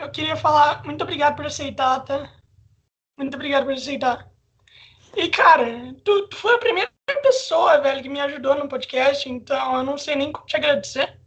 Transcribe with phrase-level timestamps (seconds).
[0.00, 2.30] eu queria falar muito obrigado por aceitar, tá?
[3.18, 4.28] Muito obrigado por aceitar.
[5.16, 6.90] E, cara, tu, tu foi a primeira
[7.22, 11.18] pessoa, velho, que me ajudou no podcast, então eu não sei nem como te agradecer.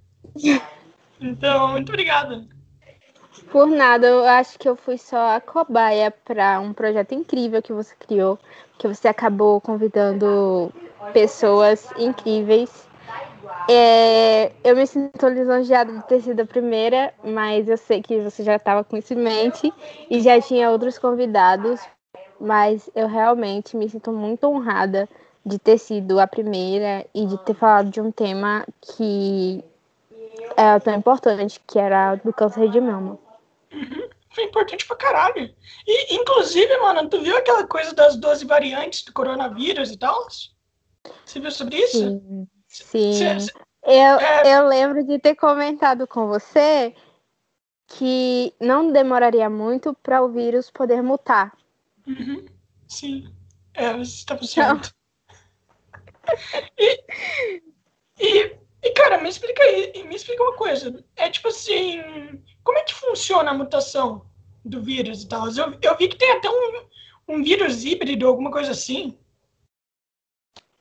[1.19, 2.47] Então, muito obrigado.
[3.51, 7.73] Por nada, eu acho que eu fui só a cobaia para um projeto incrível que
[7.73, 8.37] você criou,
[8.77, 10.71] que você acabou convidando
[11.13, 12.88] pessoas incríveis.
[13.69, 18.43] É, eu me sinto lisonjeada de ter sido a primeira, mas eu sei que você
[18.43, 19.71] já estava com isso em mente
[20.09, 21.79] e já tinha outros convidados,
[22.39, 25.07] mas eu realmente me sinto muito honrada
[25.45, 29.63] de ter sido a primeira e de ter falado de um tema que
[30.57, 33.19] é tão importante, que era do câncer de mama.
[33.71, 34.09] Uhum.
[34.31, 35.53] Foi importante pra caralho.
[35.87, 40.27] E, inclusive, mano, tu viu aquela coisa das 12 variantes do coronavírus e tal?
[41.25, 41.97] Você viu sobre isso?
[41.97, 42.47] Sim.
[42.69, 43.19] Sim.
[43.83, 44.55] Eu, é...
[44.55, 46.95] eu lembro de ter comentado com você
[47.87, 51.57] que não demoraria muito para o vírus poder mutar.
[52.05, 52.45] Uhum.
[52.87, 53.33] Sim.
[53.73, 54.93] É, você estava certo.
[56.77, 57.03] E,
[58.19, 61.03] e, e, cara, me explica aí, me explica uma coisa.
[61.15, 61.99] É tipo assim,
[62.63, 64.25] como é que funciona a mutação
[64.63, 65.47] do vírus e tal?
[65.47, 66.85] Eu, eu vi que tem até um,
[67.27, 69.17] um vírus híbrido, alguma coisa assim.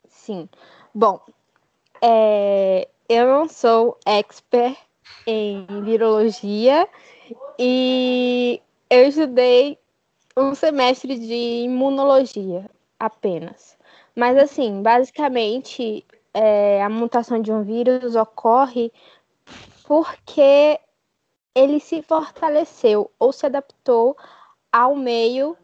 [0.07, 0.49] Sim.
[0.95, 1.25] Bom,
[2.03, 4.77] é, eu não sou expert
[5.27, 6.89] em virologia
[7.59, 9.79] e eu estudei
[10.37, 13.77] um semestre de imunologia apenas.
[14.15, 18.93] Mas, assim, basicamente, é, a mutação de um vírus ocorre
[19.85, 20.79] porque
[21.55, 24.17] ele se fortaleceu ou se adaptou
[24.73, 25.57] ao meio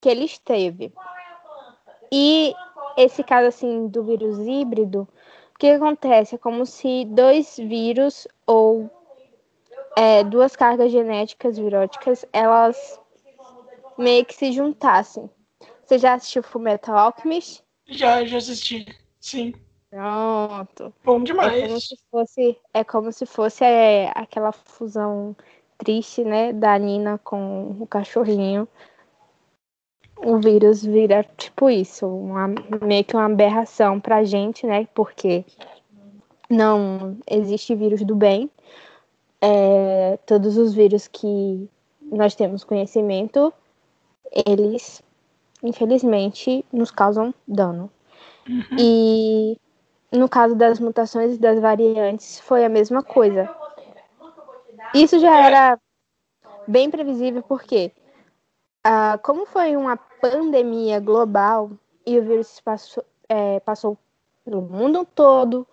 [0.00, 0.92] que ele esteve.
[2.10, 2.54] E
[2.96, 5.06] esse caso, assim, do vírus híbrido,
[5.56, 6.34] o que acontece?
[6.34, 8.90] É como se dois vírus ou
[9.96, 13.00] é, duas cargas genéticas viróticas, elas
[13.96, 15.30] meio que se juntassem.
[15.82, 17.64] Você já assistiu Fullmetal Alchemist?
[17.86, 18.86] Já, já assisti,
[19.18, 19.54] sim.
[19.88, 20.92] Pronto.
[21.02, 21.54] Bom demais.
[21.54, 25.34] É como se fosse, é como se fosse é, aquela fusão
[25.78, 28.68] triste, né, da Nina com o cachorrinho.
[30.18, 32.48] O vírus vira tipo isso, uma,
[32.82, 34.88] meio que uma aberração pra gente, né?
[34.94, 35.44] Porque
[36.48, 38.50] não existe vírus do bem.
[39.40, 41.68] É, todos os vírus que
[42.00, 43.52] nós temos conhecimento,
[44.46, 45.02] eles
[45.62, 47.90] infelizmente, nos causam dano.
[48.48, 48.76] Uhum.
[48.78, 49.58] E
[50.12, 53.48] no caso das mutações e das variantes, foi a mesma coisa.
[54.94, 55.78] Isso já era
[56.66, 57.92] bem previsível, porque
[58.88, 61.72] ah, como foi uma pandemia global
[62.06, 63.98] e o vírus passou, é, passou
[64.44, 65.66] pelo mundo todo,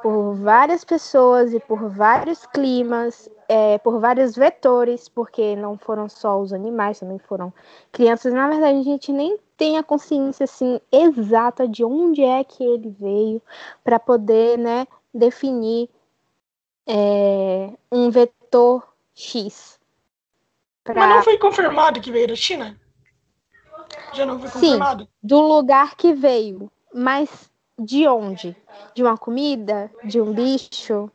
[0.00, 6.40] por várias pessoas e por vários climas, é, por vários vetores, porque não foram só
[6.40, 7.52] os animais, também foram
[7.90, 8.32] crianças.
[8.32, 12.90] Na verdade, a gente nem tem a consciência assim exata de onde é que ele
[12.90, 13.42] veio
[13.82, 15.90] para poder, né, definir
[16.86, 19.80] é, um vetor X.
[20.84, 20.94] Pra...
[20.94, 22.78] Mas não foi confirmado que veio da China?
[24.12, 25.04] Já não foi confirmado?
[25.04, 28.54] Sim, do lugar que veio, mas de onde?
[28.94, 29.90] De uma comida?
[30.04, 31.10] De um bicho?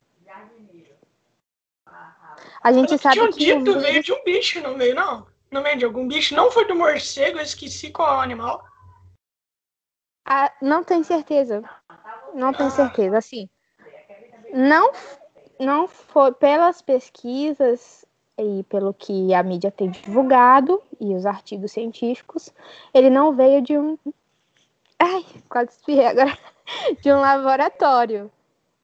[2.61, 3.39] A gente sabe tinha que.
[3.39, 3.83] Dito, vírus...
[3.83, 5.27] veio de um bicho, não veio, não?
[5.49, 6.35] Não veio de algum bicho?
[6.35, 8.65] Não foi do morcego, eu esqueci qual é o animal.
[10.25, 11.63] Ah, não tenho certeza.
[12.33, 13.17] Não tenho certeza.
[13.17, 13.49] Assim,
[14.53, 14.91] não,
[15.59, 18.05] não foi pelas pesquisas
[18.41, 22.53] e pelo que a mídia tem divulgado e os artigos científicos,
[22.93, 23.97] ele não veio de um
[24.99, 26.37] Ai, quase espirrei agora.
[27.01, 28.29] De um laboratório.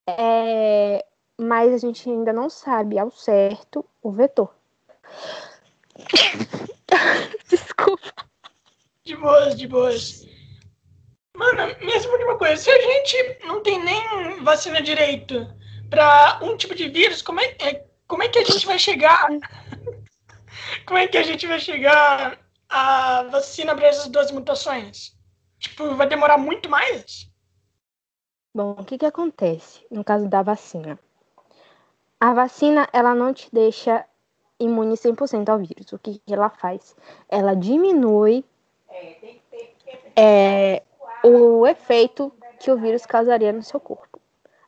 [0.07, 1.05] É,
[1.37, 4.49] mas a gente ainda não sabe ao certo o vetor.
[7.49, 8.13] Desculpa.
[9.03, 10.25] De boas, de boas.
[11.35, 15.45] Mano, mesmo de uma coisa, se a gente não tem nem vacina direito
[15.89, 19.27] para um tipo de vírus, como é, é, como é que a gente vai chegar?
[20.85, 25.15] como é que a gente vai chegar à vacina para essas duas mutações?
[25.59, 27.29] Tipo, vai demorar muito mais?
[28.53, 30.99] Bom, o que que acontece no caso da vacina?
[32.19, 34.05] A vacina, ela não te deixa
[34.59, 35.91] imune 100% ao vírus.
[35.91, 36.95] O que, que ela faz?
[37.27, 38.45] Ela diminui
[40.15, 40.81] é,
[41.23, 44.14] o efeito que o vírus causaria no seu corpo.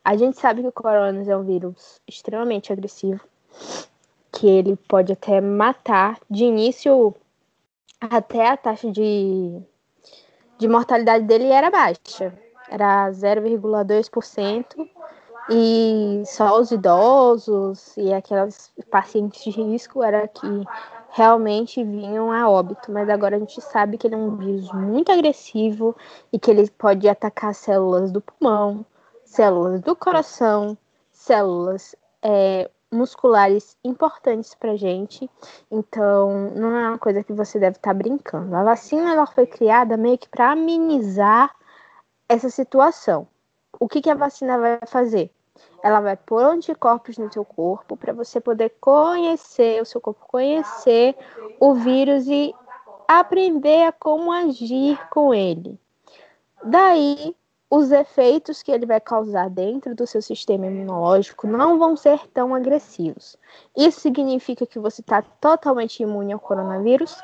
[0.07, 3.19] A gente sabe que o coronavírus é um vírus extremamente agressivo,
[4.31, 7.13] que ele pode até matar de início
[8.00, 9.62] até a taxa de
[10.57, 12.33] de mortalidade dele era baixa,
[12.69, 14.89] era 0,2%,
[15.50, 20.48] e só os idosos e aquelas pacientes de risco era que
[21.10, 25.12] realmente vinham a óbito, mas agora a gente sabe que ele é um vírus muito
[25.12, 25.94] agressivo
[26.31, 28.86] e que ele pode atacar células do pulmão,
[29.27, 30.77] células do coração,
[31.12, 35.29] células é, musculares importantes para gente.
[35.69, 38.56] Então, não é uma coisa que você deve estar tá brincando.
[38.56, 41.53] A vacina ela foi criada meio que para amenizar
[42.27, 43.27] essa situação.
[43.79, 45.31] O que, que a vacina vai fazer?
[45.81, 51.15] ela vai pôr anticorpos no seu corpo para você poder conhecer, o seu corpo conhecer
[51.59, 52.53] o vírus e
[53.07, 55.79] aprender a como agir com ele.
[56.63, 57.35] Daí,
[57.69, 62.56] os efeitos que ele vai causar dentro do seu sistema imunológico não vão ser tão
[62.56, 63.36] agressivos.
[63.75, 67.16] Isso significa que você está totalmente imune ao coronavírus?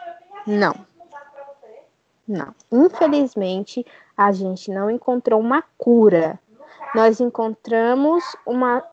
[0.45, 0.73] Não.
[2.27, 2.53] Não.
[2.71, 3.85] Infelizmente,
[4.17, 6.39] a gente não encontrou uma cura
[6.93, 8.83] nós encontramos uma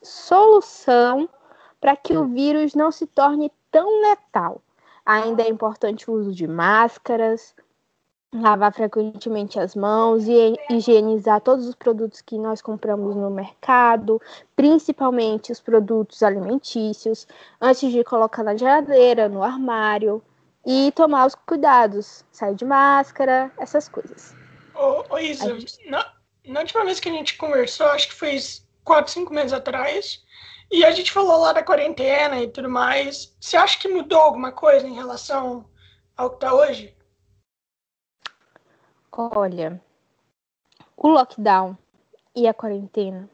[0.00, 1.28] solução
[1.80, 4.62] para que o vírus não se torne tão letal.
[5.04, 7.54] Ainda é importante o uso de máscaras,
[8.34, 14.20] lavar frequentemente as mãos e higienizar todos os produtos que nós compramos no mercado,
[14.54, 17.26] principalmente os produtos alimentícios,
[17.60, 20.22] antes de colocar na geladeira, no armário
[20.66, 24.34] e tomar os cuidados, sair de máscara, essas coisas.
[24.74, 25.90] Ô, ô Isa, gente...
[25.90, 26.04] não,
[26.46, 28.38] na última vez que a gente conversou, acho que foi
[28.84, 30.22] quatro, cinco meses atrás,
[30.70, 33.34] e a gente falou lá da quarentena e tudo mais.
[33.40, 35.64] Você acha que mudou alguma coisa em relação
[36.14, 36.97] ao que está hoje?
[39.12, 39.80] Olha,
[40.96, 41.76] o lockdown
[42.34, 43.28] e a quarentena,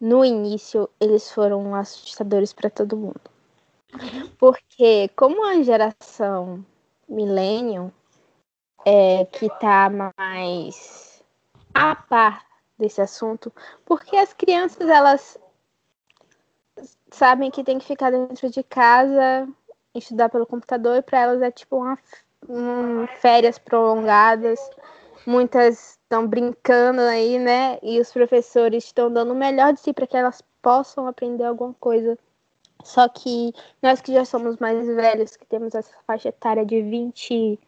[0.00, 3.20] no início, eles foram assustadores para todo mundo.
[4.38, 6.64] Porque, como a geração
[7.08, 7.90] millennium,
[8.84, 11.22] é, que está mais
[11.74, 12.46] a par
[12.78, 13.52] desse assunto,
[13.84, 15.38] porque as crianças elas
[17.10, 19.48] sabem que tem que ficar dentro de casa,
[19.94, 21.98] estudar pelo computador e para elas é tipo uma
[22.48, 24.58] um, férias prolongadas.
[25.26, 27.78] Muitas estão brincando aí, né?
[27.82, 31.74] E os professores estão dando o melhor de si para que elas possam aprender alguma
[31.74, 32.18] coisa.
[32.82, 33.52] Só que
[33.82, 37.58] nós que já somos mais velhos, que temos essa faixa etária de 20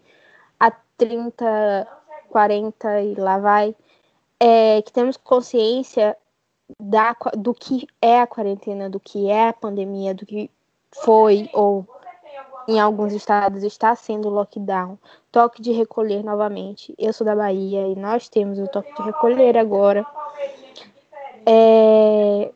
[0.58, 1.86] a 30,
[2.30, 3.76] 40 e lá vai,
[4.40, 6.16] é, que temos consciência
[6.80, 10.50] da, do que é a quarentena, do que é a pandemia, do que
[10.90, 11.86] foi ou
[12.68, 14.98] em alguns estados está sendo lockdown,
[15.30, 16.94] toque de recolher novamente.
[16.98, 20.06] Eu sou da Bahia e nós temos o toque de recolher agora.
[21.44, 22.52] É,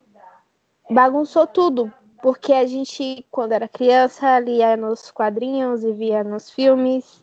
[0.89, 1.93] bagunçou tudo,
[2.23, 7.23] porque a gente, quando era criança, lia nos quadrinhos e via nos filmes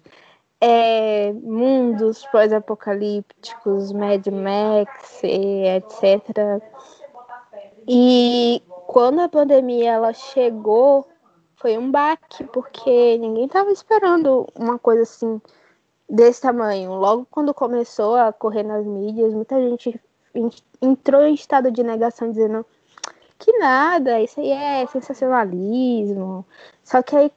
[0.60, 6.62] é, mundos pós-apocalípticos, Mad Max, etc.
[7.88, 11.08] E quando a pandemia ela chegou,
[11.64, 15.42] foi um baque, porque ninguém estava esperando uma coisa assim
[16.10, 16.92] desse tamanho.
[16.92, 19.98] Logo quando começou a correr nas mídias, muita gente
[20.82, 22.66] entrou em estado de negação dizendo
[23.40, 26.46] que nada, isso aí é sensacionalismo.
[26.84, 27.32] Só que aí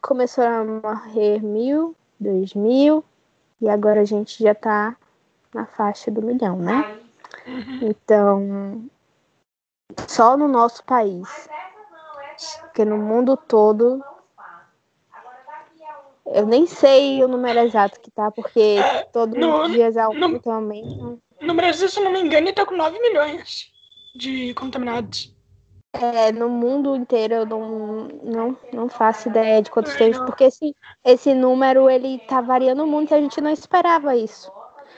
[0.00, 3.04] começaram a morrer mil 2000
[3.60, 4.96] e agora a gente já está
[5.52, 6.98] na faixa do milhão, né?
[7.82, 8.88] Então,
[10.08, 11.46] só no nosso país,
[12.60, 14.02] porque no mundo todo,
[16.26, 21.18] eu nem sei o número exato que tá, porque é, todos os dias aumenta, aumenta.
[21.40, 23.70] No Brasil, se não me engano, está com 9 milhões
[24.14, 25.34] de contaminados.
[25.92, 30.74] É, no mundo inteiro eu não, não, não faço ideia de quantos tem, porque esse,
[31.04, 34.50] esse número ele tá variando muito e a gente não esperava isso.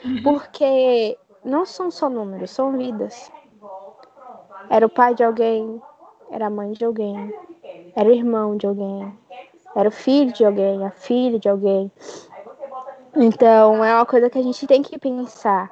[0.03, 0.23] Uhum.
[0.23, 3.31] Porque não são só números, são vidas.
[4.69, 5.81] Era o pai de alguém,
[6.31, 7.15] era a mãe de alguém,
[7.95, 9.13] era o irmão de alguém,
[9.75, 11.91] era o filho de alguém, a filha de alguém.
[13.15, 15.71] Então é uma coisa que a gente tem que pensar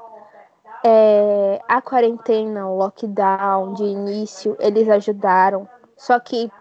[0.85, 5.67] é, a quarentena, o lockdown de início, eles ajudaram.
[5.97, 6.51] Só que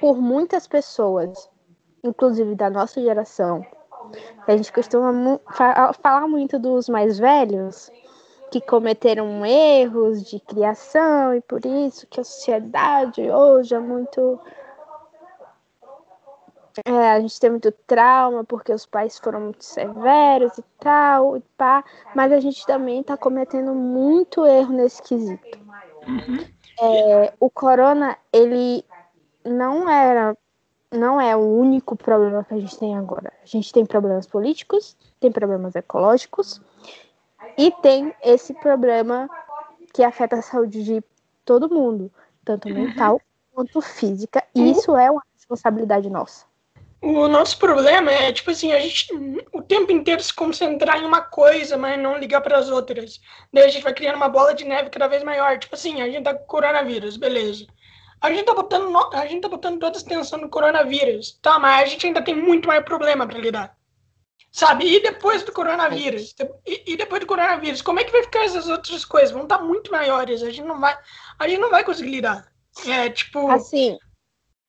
[0.00, 1.48] por muitas pessoas,
[2.02, 3.64] inclusive da nossa geração,
[4.46, 5.40] a gente costuma mu
[6.02, 7.90] falar muito dos mais velhos,
[8.50, 14.40] que cometeram erros de criação e por isso que a sociedade hoje é muito
[16.84, 21.40] é, a gente tem muito trauma porque os pais foram muito severos e tal, e
[21.56, 25.58] pá, mas a gente também está cometendo muito erro nesse quesito.
[26.06, 26.46] Uhum.
[26.80, 28.84] É, o corona, ele
[29.44, 30.36] não era,
[30.90, 33.32] não é o único problema que a gente tem agora.
[33.42, 36.60] A gente tem problemas políticos, tem problemas ecológicos
[37.56, 39.28] e tem esse problema
[39.92, 41.02] que afeta a saúde de
[41.44, 42.10] todo mundo,
[42.44, 43.20] tanto mental
[43.52, 44.42] quanto física.
[44.54, 46.44] E isso é uma responsabilidade nossa.
[47.02, 49.08] O nosso problema é, tipo assim, a gente
[49.52, 53.20] o tempo inteiro se concentrar em uma coisa, mas não ligar para as outras.
[53.50, 55.58] Daí a gente vai criando uma bola de neve cada vez maior.
[55.58, 57.66] Tipo assim, a gente tá com coronavírus, beleza.
[58.20, 61.38] A gente tá botando, a gente tá botando toda a atenção no coronavírus.
[61.40, 63.79] Tá, mas a gente ainda tem muito mais problema para lidar.
[64.52, 64.84] Sabe?
[64.84, 66.34] E depois do coronavírus?
[66.66, 69.30] E, e, depois do coronavírus, como é que vai ficar essas outras coisas?
[69.30, 70.42] Vão estar tá muito maiores.
[70.42, 70.98] A gente não vai,
[71.38, 72.50] a gente não vai conseguir lidar.
[72.86, 73.48] É, tipo.
[73.50, 73.96] Assim,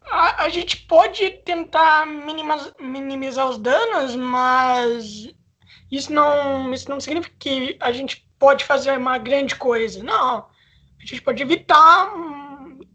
[0.03, 5.27] a, a gente pode tentar minimizar, minimizar os danos, mas
[5.91, 10.03] isso não, isso não significa que a gente pode fazer uma grande coisa.
[10.03, 10.47] Não.
[11.01, 12.13] A gente pode evitar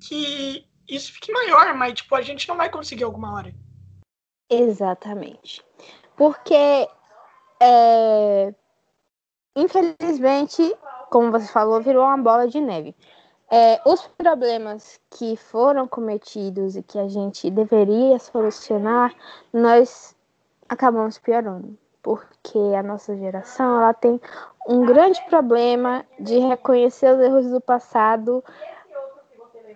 [0.01, 3.55] que isso fique maior, mas tipo, a gente não vai conseguir alguma hora.
[4.49, 5.65] Exatamente.
[6.17, 6.89] Porque,
[7.61, 8.55] é,
[9.55, 10.77] infelizmente,
[11.11, 12.95] como você falou, virou uma bola de neve.
[13.51, 19.15] É, os problemas que foram cometidos e que a gente deveria solucionar,
[19.53, 20.17] nós
[20.69, 24.21] acabamos piorando, porque a nossa geração ela tem
[24.69, 28.43] um grande problema de reconhecer os erros do passado.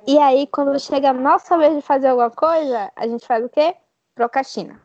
[0.05, 3.49] E aí, quando chega a nossa vez de fazer alguma coisa, a gente faz o
[3.49, 3.77] quê?
[4.17, 4.81] Procrastina.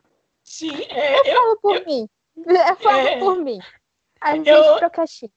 [0.46, 2.08] Sim, é, eu, eu falo por eu, mim.
[2.36, 3.58] Eu falo é, por mim.
[4.20, 5.32] A gente eu, procrastina.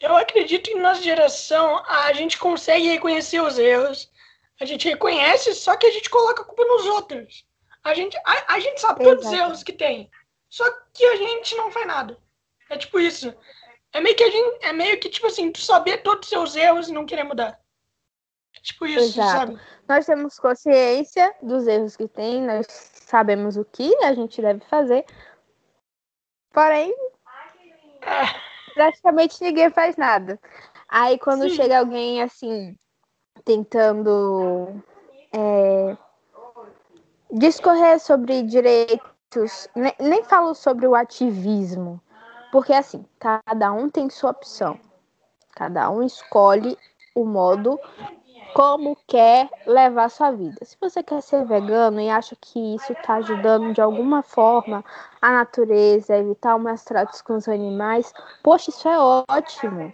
[0.00, 4.10] Eu acredito que nossa geração a gente consegue reconhecer os erros.
[4.60, 7.46] A gente reconhece, só que a gente coloca a culpa nos outros.
[7.84, 10.10] A gente, a, a gente sabe todos os erros que tem.
[10.48, 12.18] Só que a gente não faz nada.
[12.68, 13.32] É tipo isso.
[13.92, 14.64] É meio que a gente.
[14.64, 17.58] É meio que, tipo assim, tu saber todos os seus erros e não querer mudar.
[18.56, 19.30] É tipo isso, Exato.
[19.30, 19.60] sabe?
[19.88, 25.04] Nós temos consciência dos erros que tem, nós sabemos o que a gente deve fazer.
[26.52, 26.94] Porém.
[28.02, 30.38] É praticamente ninguém faz nada.
[30.88, 31.56] Aí quando Sim.
[31.56, 32.76] chega alguém assim,
[33.44, 34.80] tentando
[35.32, 35.96] é,
[37.32, 42.00] discorrer sobre direitos, nem, nem falo sobre o ativismo,
[42.52, 44.78] porque assim, cada um tem sua opção.
[45.56, 46.78] Cada um escolhe
[47.16, 47.80] o modo
[48.54, 50.64] como quer levar sua vida.
[50.64, 54.84] Se você quer ser vegano e acha que isso está ajudando de alguma forma
[55.20, 58.12] a natureza, evitar o maus tratos com os animais,
[58.42, 59.92] poxa, isso é ótimo.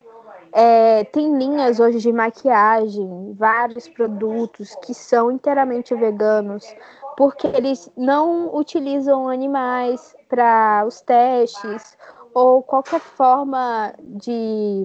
[0.52, 6.74] É, tem linhas hoje de maquiagem, vários produtos que são inteiramente veganos,
[7.16, 11.96] porque eles não utilizam animais para os testes
[12.32, 14.84] ou qualquer forma de,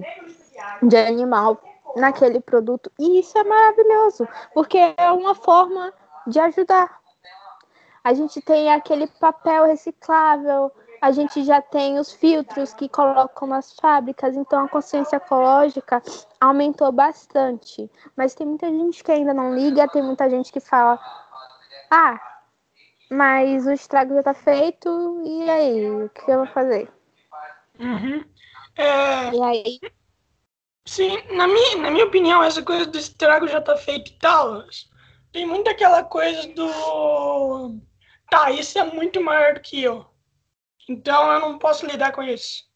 [0.82, 1.60] de animal
[1.96, 2.90] naquele produto.
[2.98, 5.92] E isso é maravilhoso, porque é uma forma
[6.26, 7.00] de ajudar.
[8.02, 13.74] A gente tem aquele papel reciclável, a gente já tem os filtros que colocam nas
[13.74, 16.02] fábricas, então a consciência ecológica
[16.40, 17.90] aumentou bastante.
[18.16, 20.98] Mas tem muita gente que ainda não liga, tem muita gente que fala:
[21.90, 22.20] ah,
[23.10, 25.90] mas o estrago já tá feito, e aí?
[25.90, 26.90] O que eu vou fazer?
[27.78, 28.24] Uhum.
[28.76, 29.34] É...
[29.34, 29.80] E aí
[30.86, 34.64] Sim, na minha, na minha opinião, essa coisa do estrago já tá feito e tal.
[35.32, 37.78] Tem muito aquela coisa do.
[38.30, 40.06] Tá, isso é muito maior do que eu.
[40.88, 42.68] Então eu não posso lidar com isso.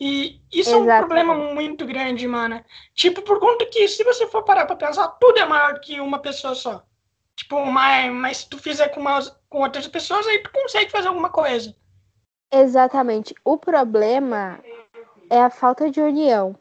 [0.00, 0.90] E isso Exatamente.
[0.90, 2.64] é um problema muito grande, mano.
[2.94, 6.00] Tipo, por conta que se você for parar pra pensar, tudo é maior do que
[6.00, 6.82] uma pessoa só.
[7.36, 11.08] Tipo, mas, mas se tu fizer com, umas, com outras pessoas, aí tu consegue fazer
[11.08, 11.74] alguma coisa.
[12.52, 13.34] Exatamente.
[13.44, 14.60] O problema
[15.30, 16.56] é a falta de união.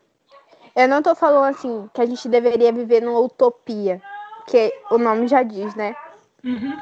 [0.75, 4.01] Eu não tô falando assim que a gente deveria viver numa utopia,
[4.47, 5.95] que o nome já diz, né?
[6.43, 6.77] Uhum.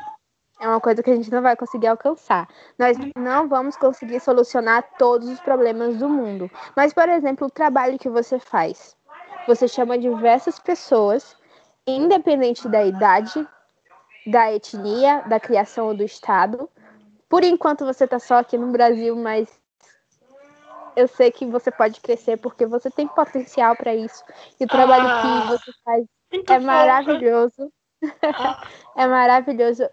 [0.60, 2.48] É uma coisa que a gente não vai conseguir alcançar.
[2.78, 6.52] Nós não vamos conseguir solucionar todos os problemas do mundo.
[6.76, 8.96] Mas, por exemplo, o trabalho que você faz.
[9.48, 11.36] Você chama diversas pessoas,
[11.88, 13.48] independente da idade,
[14.28, 16.70] da etnia, da criação ou do estado.
[17.30, 19.59] Por enquanto você está só aqui no Brasil, mas
[20.96, 24.24] eu sei que você pode crescer porque você tem potencial para isso.
[24.60, 26.06] E o trabalho ah, que você faz
[26.50, 27.72] é maravilhoso.
[28.96, 29.90] é maravilhoso.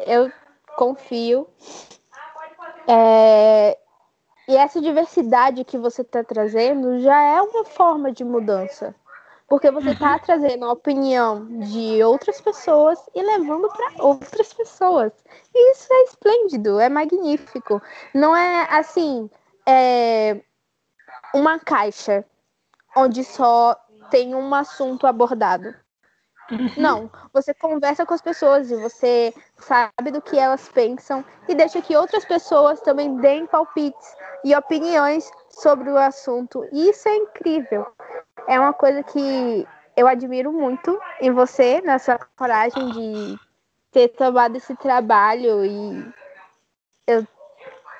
[0.00, 0.30] Eu
[0.76, 1.46] confio.
[2.86, 3.78] É...
[4.48, 8.94] E essa diversidade que você está trazendo já é uma forma de mudança.
[9.46, 10.18] Porque você está uhum.
[10.18, 15.12] trazendo a opinião de outras pessoas e levando para outras pessoas.
[15.54, 17.80] E isso é esplêndido, é magnífico.
[18.14, 19.30] Não é assim,
[19.68, 20.40] é,
[21.34, 22.24] uma caixa
[22.96, 23.76] onde só
[24.10, 25.74] tem um assunto abordado.
[26.50, 26.70] Uhum.
[26.78, 31.82] Não, você conversa com as pessoas e você sabe do que elas pensam e deixa
[31.82, 36.66] que outras pessoas também deem palpites e opiniões sobre o assunto.
[36.72, 37.86] E isso é incrível.
[38.46, 43.38] é uma coisa que eu admiro muito em você, na sua coragem de
[43.92, 46.14] ter tomado esse trabalho e
[47.06, 47.26] eu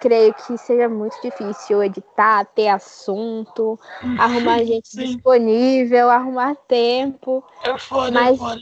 [0.00, 3.78] creio que seja muito difícil editar, ter assunto,
[4.19, 5.05] arrumar gente Sim.
[5.05, 7.45] disponível, arrumar tempo.
[7.62, 8.61] É foda, Mas- é foda.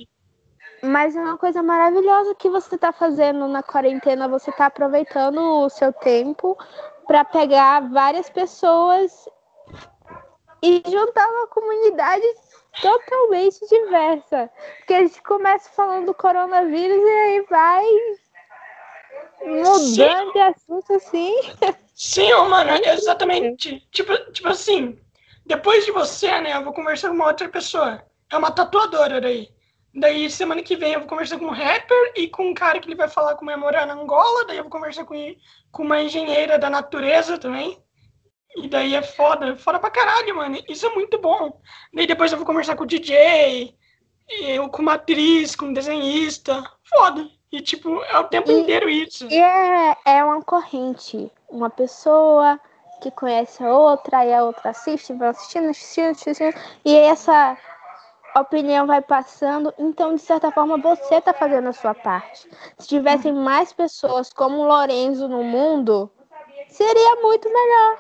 [0.83, 4.29] Mas é uma coisa maravilhosa que você está fazendo na quarentena.
[4.29, 6.57] Você está aproveitando o seu tempo
[7.07, 9.27] para pegar várias pessoas
[10.63, 12.23] e juntar uma comunidade
[12.81, 14.51] totalmente diversa.
[14.79, 17.85] Porque a gente começa falando do coronavírus e aí vai
[19.45, 21.35] mudando de assunto assim.
[21.95, 23.87] Sim, ô, mano, exatamente.
[23.91, 24.99] Tipo, tipo assim,
[25.45, 28.05] depois de você, né, eu vou conversar com uma outra pessoa.
[28.31, 29.49] É uma tatuadora daí.
[29.95, 32.87] Daí, semana que vem, eu vou conversar com um rapper e com um cara que
[32.87, 34.45] ele vai falar como é morar na Angola.
[34.47, 35.15] Daí, eu vou conversar com,
[35.73, 37.83] com uma engenheira da natureza também.
[38.57, 40.63] E daí é foda, foda pra caralho, mano.
[40.69, 41.61] Isso é muito bom.
[41.95, 43.75] Daí, depois, eu vou conversar com o DJ,
[44.29, 46.63] eu, com uma atriz, com um desenhista.
[46.85, 47.36] Foda.
[47.53, 49.27] E, tipo, é o tempo E- inteiro isso.
[49.31, 51.31] E é, é uma corrente.
[51.49, 52.61] Uma pessoa
[53.01, 56.55] que conhece a outra, e a outra assiste, vai assistindo, assistindo, assistindo.
[56.85, 57.57] E essa
[58.37, 59.73] opinião vai passando.
[59.79, 62.49] Então, de certa forma, você tá fazendo a sua parte.
[62.79, 66.11] Se tivessem mais pessoas como o Lorenzo no mundo,
[66.69, 67.99] seria muito melhor.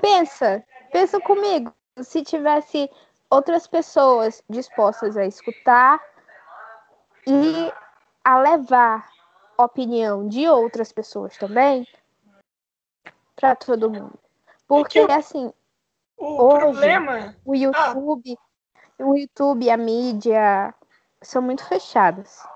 [0.00, 1.72] Pensa, pensa comigo.
[2.00, 2.90] Se tivesse
[3.28, 6.00] outras pessoas dispostas a escutar
[7.26, 7.72] e
[8.24, 9.08] a levar
[9.58, 11.86] a opinião de outras pessoas também
[13.36, 14.18] para todo mundo.
[14.66, 15.52] Porque assim,
[16.16, 17.34] O Hoje- problema.
[17.44, 18.38] o YouTube,
[18.98, 20.74] o YouTube, a mídia
[21.22, 22.46] são muito fechadas.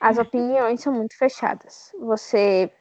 [0.00, 1.92] As opiniões são muito fechadas.
[2.00, 2.72] Você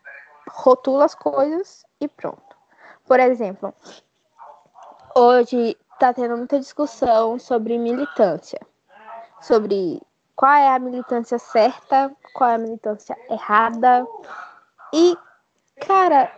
[0.49, 2.55] rotula as coisas e pronto.
[3.05, 3.73] Por exemplo,
[5.15, 8.59] hoje está tendo muita discussão sobre militância,
[9.41, 10.01] sobre
[10.35, 14.05] qual é a militância certa, qual é a militância errada.
[14.93, 15.17] E,
[15.85, 16.31] cara,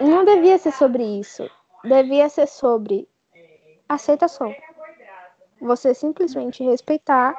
[0.00, 1.48] não devia ser sobre isso.
[1.84, 3.08] Devia ser sobre
[3.88, 4.54] aceitação.
[5.60, 7.34] Você simplesmente respeitar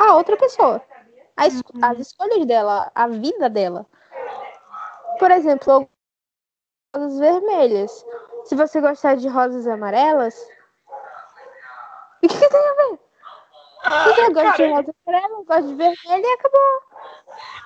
[0.00, 0.82] a outra pessoa.
[1.36, 3.86] A es- As escolhas dela, a vida dela.
[5.18, 5.88] Por exemplo,
[6.94, 8.04] rosas vermelhas.
[8.44, 10.34] Se você gostar de rosas amarelas,
[12.22, 12.98] o que, que tem a ver?
[13.84, 16.80] Ah, você gosta de rosa amarela, gosta de vermelho e acabou.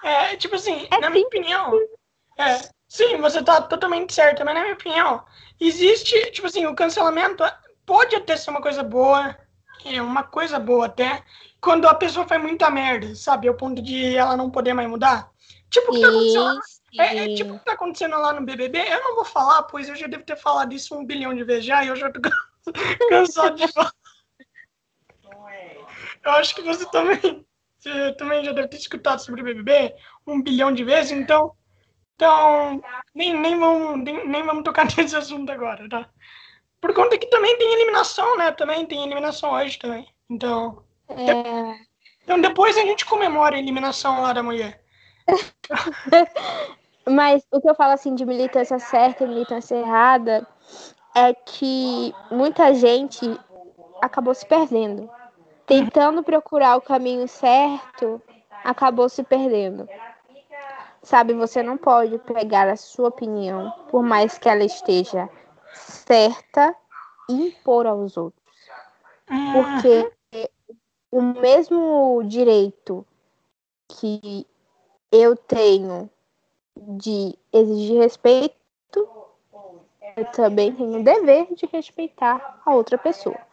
[0.03, 1.73] é, tipo assim, É na minha opinião.
[2.39, 5.25] É, sim, você tá totalmente certa, mas na minha opinião,
[5.61, 7.45] existe, tipo assim, o cancelamento
[7.87, 9.37] pode até ser uma coisa boa,
[9.85, 11.23] é uma coisa boa até,
[11.61, 13.49] quando a pessoa faz muita merda, sabe?
[13.49, 15.31] Ao ponto de ela não poder mais mudar.
[15.71, 16.61] Tipo o que tá acontecendo lá.
[16.99, 18.79] É, é tipo o que tá acontecendo lá no BBB.
[18.79, 21.65] Eu não vou falar, pois eu já devo ter falado isso um bilhão de vezes
[21.65, 22.21] já e eu já tô
[23.09, 23.93] cansado de falar.
[26.25, 27.45] Eu acho que você também,
[27.79, 29.95] você também já deve ter escutado sobre o BBB
[30.27, 31.53] um bilhão de vezes, então,
[32.15, 32.83] então
[33.15, 36.09] nem, nem, vamos, nem, nem vamos tocar nesse assunto agora, tá?
[36.81, 38.51] Por conta que também tem eliminação, né?
[38.53, 40.07] Também tem eliminação hoje também.
[40.29, 41.77] Então, É,
[42.23, 44.83] então depois a gente comemora a eliminação lá da mulher.
[47.09, 50.47] Mas o que eu falo assim de militância certa e militância errada
[51.15, 53.39] é que muita gente
[54.01, 55.11] acabou se perdendo.
[55.73, 58.21] Tentando procurar o caminho certo,
[58.63, 59.89] acabou se perdendo.
[61.03, 65.31] Sabe, você não pode pegar a sua opinião, por mais que ela esteja
[65.73, 66.77] certa,
[67.31, 68.43] e impor aos outros.
[69.55, 70.13] Porque
[71.11, 73.07] o mesmo direito
[73.89, 74.47] que
[75.11, 76.11] eu tenho
[76.77, 79.09] de exigir respeito,
[80.19, 83.52] eu também tenho o dever de respeitar a outra pessoa.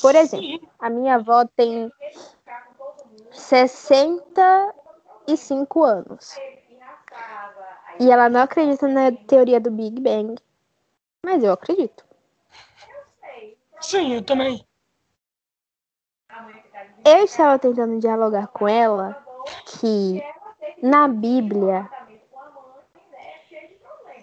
[0.00, 1.90] Por exemplo, a minha avó tem
[3.30, 6.38] 65 anos.
[8.00, 10.34] E ela não acredita na teoria do Big Bang.
[11.24, 12.04] Mas eu acredito.
[13.80, 14.66] Sim, eu também.
[17.04, 19.16] Eu estava tentando dialogar com ela
[19.66, 20.22] que
[20.82, 21.88] na Bíblia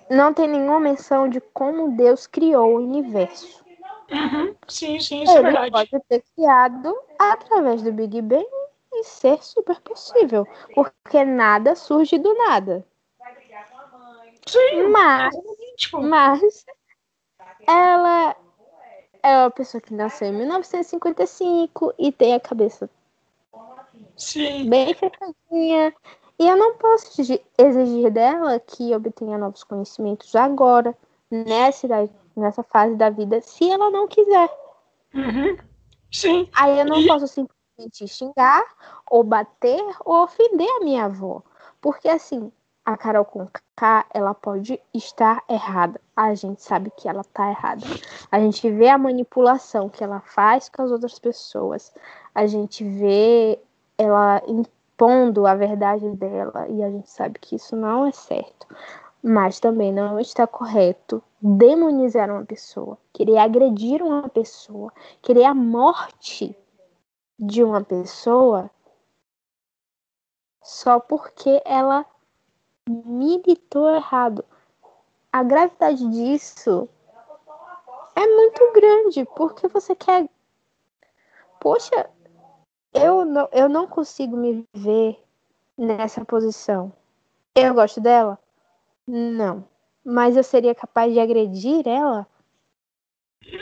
[0.10, 3.64] não tem nenhuma menção de como Deus criou o universo.
[4.12, 4.56] Uhum.
[4.68, 5.72] Sim, sim, isso é Ele verdade.
[5.72, 8.48] pode ter criado através do Big Bang
[8.94, 12.86] e ser super possível, porque nada surge do nada.
[14.48, 15.36] Sim, Mas,
[15.78, 16.66] tipo, mas
[17.68, 18.36] ela
[19.22, 22.90] é uma pessoa que nasceu em 1955 e tem a cabeça
[24.18, 24.70] sim.
[24.70, 25.94] bem fechadinha.
[26.40, 30.98] E eu não posso exigir- exigir dela que obtenha novos conhecimentos agora,
[31.30, 34.50] nessa idade nessa fase da vida se ela não quiser.
[35.14, 35.58] Uhum.
[36.12, 36.50] Sim.
[36.56, 38.64] Aí eu não E- posso simplesmente xingar,
[39.10, 41.42] ou bater, ou ofender a minha avó.
[41.82, 42.52] Porque assim,
[42.86, 46.02] a Carol com K, ela pode estar errada.
[46.16, 47.86] A gente sabe que ela tá errada.
[48.32, 51.94] A gente vê a manipulação que ela faz com as outras pessoas.
[52.36, 53.60] A gente vê
[53.98, 56.68] ela impondo a verdade dela.
[56.68, 58.68] E a gente sabe que isso não é certo.
[59.22, 66.56] Mas também não está correto demonizar uma pessoa, querer agredir uma pessoa, querer a morte
[67.38, 68.70] de uma pessoa
[70.62, 72.06] só porque ela
[72.88, 74.44] militou errado.
[75.32, 76.90] A gravidade disso
[78.16, 80.30] é muito grande, porque você quer.
[81.60, 82.10] Poxa,
[82.94, 85.22] eu não, eu não consigo me ver
[85.78, 86.92] nessa posição.
[87.56, 88.38] Eu gosto dela?
[89.10, 89.68] Não.
[90.06, 92.28] Mas eu seria capaz de agredir ela?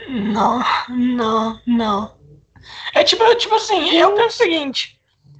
[0.10, 2.17] Não, não, não.
[2.93, 4.99] É tipo, tipo assim, eu penso o seguinte.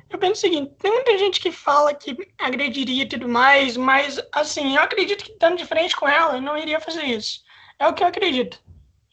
[0.10, 4.18] Eu penso o seguinte, tem muita gente que fala que agrediria e tudo mais, mas
[4.32, 7.42] assim, eu acredito que estando de frente com ela, eu não iria fazer isso.
[7.78, 8.64] É o que eu acredito.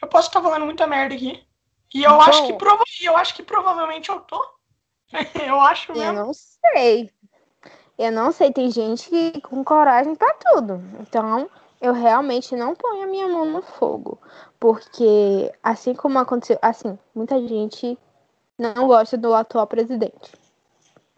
[0.00, 1.44] Eu posso estar falando muita merda aqui.
[1.92, 2.20] E eu Bom.
[2.20, 4.40] acho que prova eu acho que provavelmente eu tô.
[5.44, 6.12] eu acho Eu mesmo.
[6.12, 7.10] não sei.
[7.96, 10.80] Eu não sei, tem gente que com coragem pra tudo.
[11.00, 11.48] Então,
[11.80, 14.18] eu realmente não ponho a minha mão no fogo.
[14.58, 17.96] Porque, assim como aconteceu, assim, muita gente
[18.58, 20.32] não gosta do atual presidente.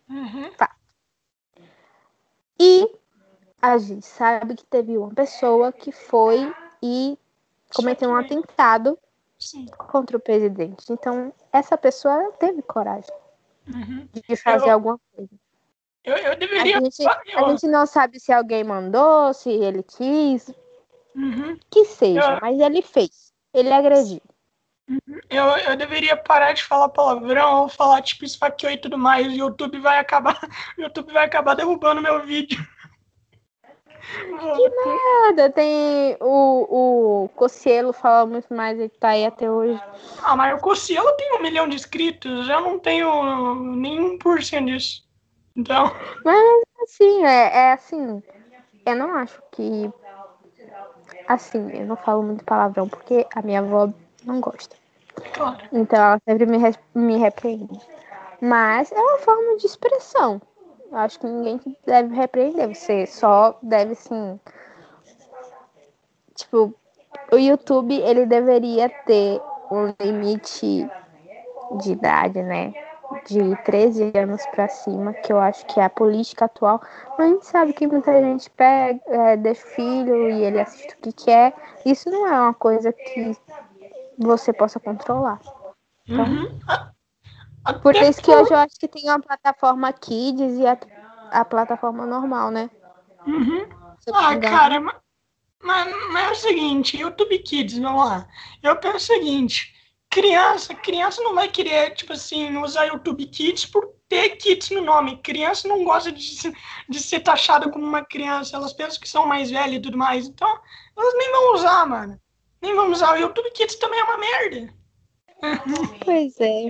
[0.08, 0.50] Uhum.
[2.58, 2.90] E
[3.60, 7.18] a gente sabe que teve uma pessoa que foi e
[7.74, 8.98] cometeu um atentado
[9.38, 9.66] Sim.
[9.76, 10.90] contra o presidente.
[10.90, 13.14] Então, essa pessoa ela teve coragem
[13.68, 14.08] Uhum.
[14.12, 15.30] de fazer Eu- alguma coisa.
[16.06, 16.80] Eu, eu A deveria.
[16.80, 20.48] gente, eu- a gente não sabe se alguém mandou, se ele quis,
[21.14, 21.58] Uhum.
[21.68, 23.32] que seja, Eu- mas ele fez.
[23.52, 24.20] Ele agrediu.
[25.28, 29.26] Eu, eu deveria parar de falar palavrão ou falar tipo esfaqueou e tudo mais.
[29.26, 30.38] O YouTube vai acabar,
[30.78, 32.56] o YouTube vai acabar derrubando meu vídeo.
[35.26, 39.80] Nada, tem o, o Cocielo fala muito mais, ele tá aí até hoje.
[40.22, 45.05] Ah, mas o Cossielo tem um milhão de inscritos, eu não tenho nem 1% disso.
[45.56, 45.90] Então,
[46.82, 48.22] Assim, é, é assim,
[48.86, 49.90] eu não acho que.
[51.26, 53.88] Assim, eu não falo muito palavrão porque a minha avó
[54.24, 54.76] não gosta.
[55.32, 55.58] claro.
[55.72, 56.58] Então ela sempre me,
[56.94, 57.80] me repreende.
[58.40, 60.40] Mas é uma forma de expressão.
[60.90, 62.72] Eu acho que ninguém deve repreender.
[62.74, 64.38] Você só deve, assim.
[66.36, 66.72] Tipo,
[67.32, 69.40] o YouTube ele deveria ter
[69.70, 70.88] um limite
[71.80, 72.72] de idade, né?
[73.28, 76.80] De 13 anos pra cima, que eu acho que é a política atual.
[77.18, 80.92] Mas a gente sabe que muita gente pega, é, deixa o filho e ele assiste
[80.94, 81.52] o que quer.
[81.84, 83.36] Isso não é uma coisa que
[84.16, 85.40] você possa controlar.
[86.08, 86.46] Uhum.
[86.68, 86.92] A-
[87.64, 90.78] até Por isso que hoje eu acho que tem a plataforma Kids e a,
[91.32, 92.70] a plataforma normal, né?
[93.26, 93.66] Uhum.
[94.14, 95.00] Ah, cara, ma-
[95.64, 98.28] mas, mas é o seguinte, YouTube Kids, vamos lá.
[98.62, 99.74] Eu penso o seguinte,
[100.10, 105.18] criança, criança não vai querer, tipo assim, usar YouTube Kids por ter Kids no nome.
[105.18, 106.24] Criança não gosta de,
[106.88, 110.26] de ser taxada como uma criança, elas pensam que são mais velhas e tudo mais.
[110.26, 110.48] Então,
[110.96, 112.20] elas nem vão usar, mano.
[112.62, 113.12] Nem vão usar.
[113.14, 114.74] O YouTube Kids também é uma merda.
[116.04, 116.68] Pois é.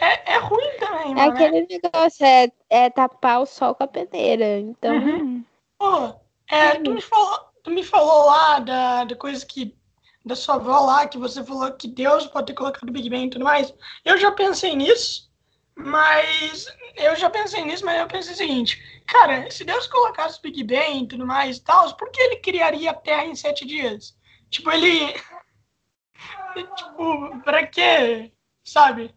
[0.00, 1.32] É, é ruim também, É mano.
[1.32, 4.58] aquele negócio, é, é tapar o sol com a peneira.
[4.58, 5.44] Então, Uhum.
[5.78, 6.14] Pô,
[6.50, 9.76] é, tu me falou, tu me falou lá da, da coisa que.
[10.24, 13.26] Da sua avó lá, que você falou que Deus pode ter colocado o Big Bang
[13.26, 13.74] e tudo mais.
[14.04, 15.30] Eu já pensei nisso,
[15.76, 16.66] mas.
[16.96, 20.64] Eu já pensei nisso, mas eu pensei o seguinte: cara, se Deus colocasse o Big
[20.64, 24.16] Bang e tudo mais e tal, por que ele criaria a Terra em sete dias?
[24.48, 25.12] Tipo, ele.
[26.76, 28.32] tipo, pra quê?
[28.64, 29.14] Sabe?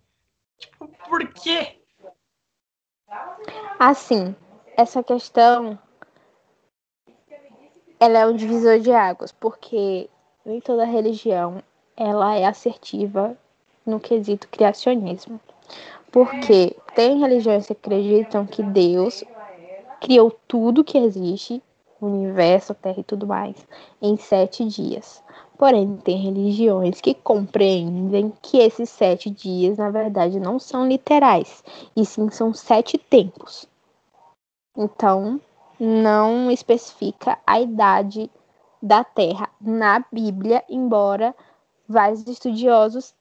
[0.60, 1.78] Tipo, por quê?
[3.80, 4.36] assim,
[4.76, 5.80] essa questão
[8.00, 10.10] ela é um divisor de águas, porque
[10.48, 11.62] nem toda religião
[11.98, 13.38] ela é assertiva
[13.86, 15.42] no quesito criacionismo.
[16.10, 19.26] Porque tem religiões que acreditam que Deus
[20.00, 21.62] criou tudo que existe,
[22.00, 23.68] o universo, a terra e tudo mais,
[24.02, 25.22] em sete dias.
[25.58, 31.62] Porém, tem religiões que compreendem que esses sete dias, na verdade, não são literais,
[31.96, 33.68] e sim são sete tempos.
[34.78, 35.42] Então,
[35.80, 38.30] não especifica a idade
[38.82, 41.36] da Terra na Bíblia, embora
[41.88, 43.14] vários estudiosos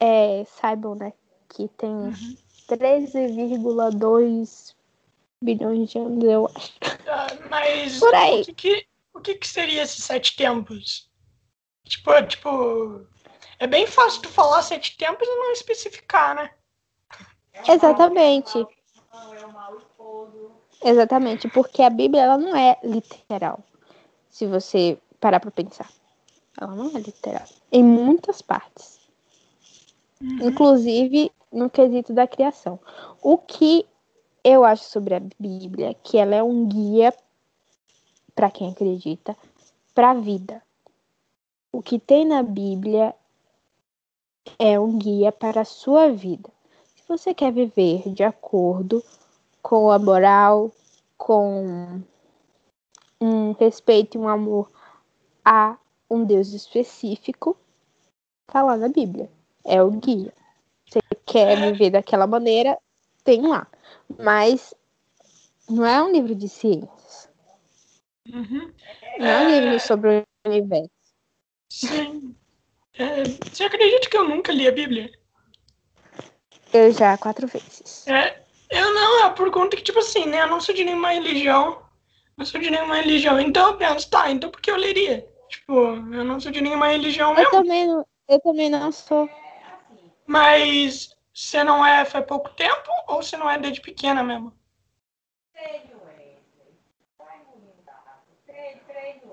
[0.00, 1.12] é, saibam, né,
[1.48, 1.90] que tem
[2.68, 4.74] 13,2
[5.40, 6.72] bilhões de anos, eu acho.
[7.06, 8.40] Ah, mas Por aí.
[8.40, 11.08] o que, que- o que, que seria esses sete tempos?
[11.84, 13.06] Tipo, é, tipo.
[13.58, 16.50] É bem fácil tu falar sete tempos e não especificar, né?
[17.68, 18.66] Exatamente.
[20.82, 23.60] Exatamente, porque a Bíblia ela não é literal.
[24.28, 25.90] Se você parar para pensar,
[26.60, 29.00] ela não é literal em muitas partes.
[30.20, 30.48] Uhum.
[30.48, 32.78] Inclusive no quesito da criação.
[33.22, 33.86] O que
[34.44, 37.14] eu acho sobre a Bíblia é que ela é um guia
[38.34, 39.34] para quem acredita
[39.94, 40.60] para a vida.
[41.72, 43.14] O que tem na Bíblia
[44.58, 46.50] é um guia para a sua vida.
[46.96, 49.02] Se você quer viver de acordo
[49.62, 50.70] com a moral,
[51.16, 52.02] com
[53.18, 54.73] um respeito e um amor
[55.44, 55.76] a
[56.10, 57.56] um Deus específico,
[58.46, 59.30] tá lá na Bíblia.
[59.64, 60.32] É o guia.
[60.86, 62.78] Você quer viver daquela maneira,
[63.24, 63.66] tem lá.
[64.18, 64.74] Mas
[65.68, 67.28] não é um livro de ciências.
[68.32, 68.72] Uhum.
[69.18, 70.90] Não é um livro sobre o universo.
[71.70, 72.34] Sim.
[72.94, 75.10] É, você acredita que eu nunca li a Bíblia?
[76.72, 78.06] Eu já, quatro vezes.
[78.06, 80.42] É, eu não, é por conta que, tipo assim, né?
[80.42, 81.82] Eu não sou de nenhuma religião.
[82.36, 83.40] Não sou de nenhuma religião.
[83.40, 85.26] Então eu penso, tá, então por que eu leria?
[85.64, 85.80] Tipo,
[86.14, 87.50] eu não sou de nenhuma religião eu mesmo.
[87.50, 89.30] Também não, eu também não sou.
[90.26, 94.52] Mas você não é faz pouco tempo ou você não é desde pequena mesmo?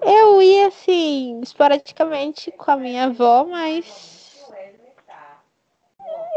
[0.04, 4.50] Eu ia assim, esporadicamente com a minha avó, mas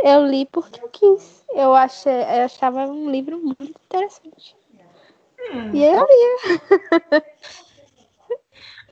[0.03, 1.45] eu li porque eu quis.
[1.51, 4.57] Eu, achei, eu achava um livro muito interessante.
[5.53, 5.71] Hum.
[5.73, 7.25] E eu lia.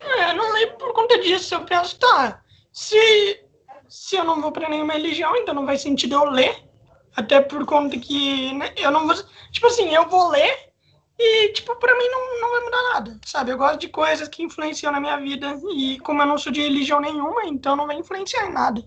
[0.04, 1.54] é, eu não leio por conta disso.
[1.54, 3.44] Eu penso, tá, se,
[3.88, 6.70] se eu não vou para nenhuma religião, então não faz sentido eu ler.
[7.14, 9.14] Até por conta que né, eu não vou.
[9.50, 10.72] Tipo assim, eu vou ler
[11.18, 13.52] e, tipo, pra mim não, não vai mudar nada, sabe?
[13.52, 15.58] Eu gosto de coisas que influenciam na minha vida.
[15.74, 18.82] E como eu não sou de religião nenhuma, então não vai influenciar em nada.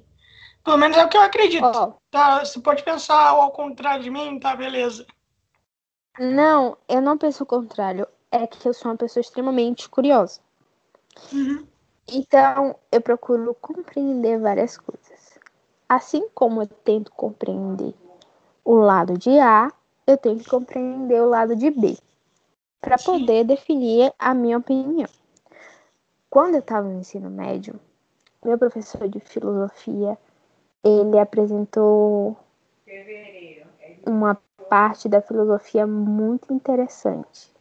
[0.63, 1.63] Pelo menos é o que eu acredito.
[1.63, 1.93] Oh.
[2.09, 2.43] Tá?
[2.43, 4.55] Você pode pensar ao contrário de mim, tá?
[4.55, 5.05] Beleza.
[6.19, 8.07] Não, eu não penso o contrário.
[8.31, 10.41] É que eu sou uma pessoa extremamente curiosa.
[11.31, 11.67] Uhum.
[12.07, 15.39] Então, eu procuro compreender várias coisas.
[15.87, 17.93] Assim como eu tento compreender
[18.63, 19.71] o lado de A,
[20.07, 21.97] eu tenho que compreender o lado de B
[22.81, 25.09] para poder definir a minha opinião.
[26.29, 27.79] Quando eu estava no ensino médio,
[28.43, 30.17] meu professor de filosofia
[30.83, 32.37] ele apresentou
[34.05, 34.37] uma
[34.69, 37.51] parte da filosofia muito interessante,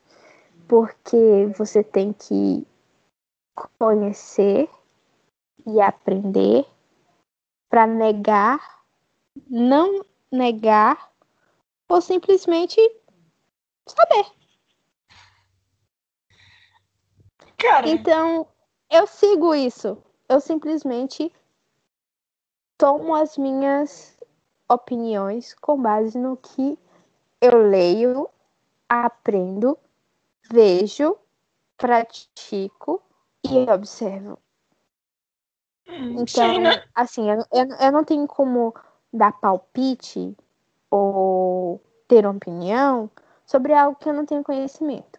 [0.68, 2.66] porque você tem que
[3.78, 4.68] conhecer
[5.66, 6.66] e aprender
[7.68, 8.84] para negar,
[9.48, 11.10] não negar
[11.88, 12.80] ou simplesmente
[13.86, 14.26] saber.
[17.58, 17.88] Cara.
[17.88, 18.46] Então,
[18.90, 19.96] eu sigo isso.
[20.28, 21.32] Eu simplesmente
[22.76, 24.18] tomo as minhas
[24.68, 26.78] opiniões com base no que
[27.40, 28.28] eu leio,
[28.88, 29.78] aprendo,
[30.50, 31.16] vejo,
[31.76, 33.02] pratico
[33.50, 34.38] e observo.
[35.88, 36.82] Hum, então, Sim, né?
[36.94, 38.74] assim, eu, eu, eu não tenho como
[39.12, 40.36] dar palpite
[40.90, 43.10] ou ter opinião
[43.46, 45.18] sobre algo que eu não tenho conhecimento.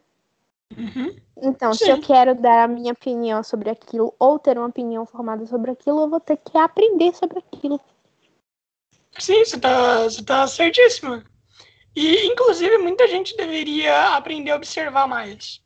[0.76, 1.16] Uhum.
[1.38, 1.86] Então, Sim.
[1.86, 5.72] se eu quero dar a minha opinião sobre aquilo ou ter uma opinião formada sobre
[5.72, 7.80] aquilo, eu vou ter que aprender sobre aquilo.
[9.20, 11.24] Sim, você tá, você tá certíssima.
[11.96, 15.62] E, inclusive, muita gente deveria aprender a observar mais.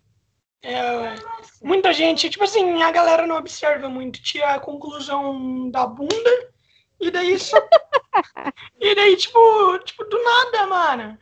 [0.62, 1.16] É,
[1.62, 6.52] muita gente, tipo assim, a galera não observa muito, tira a conclusão da bunda
[7.00, 7.56] e daí isso.
[8.80, 11.18] e daí, tipo, tipo, do nada, mano.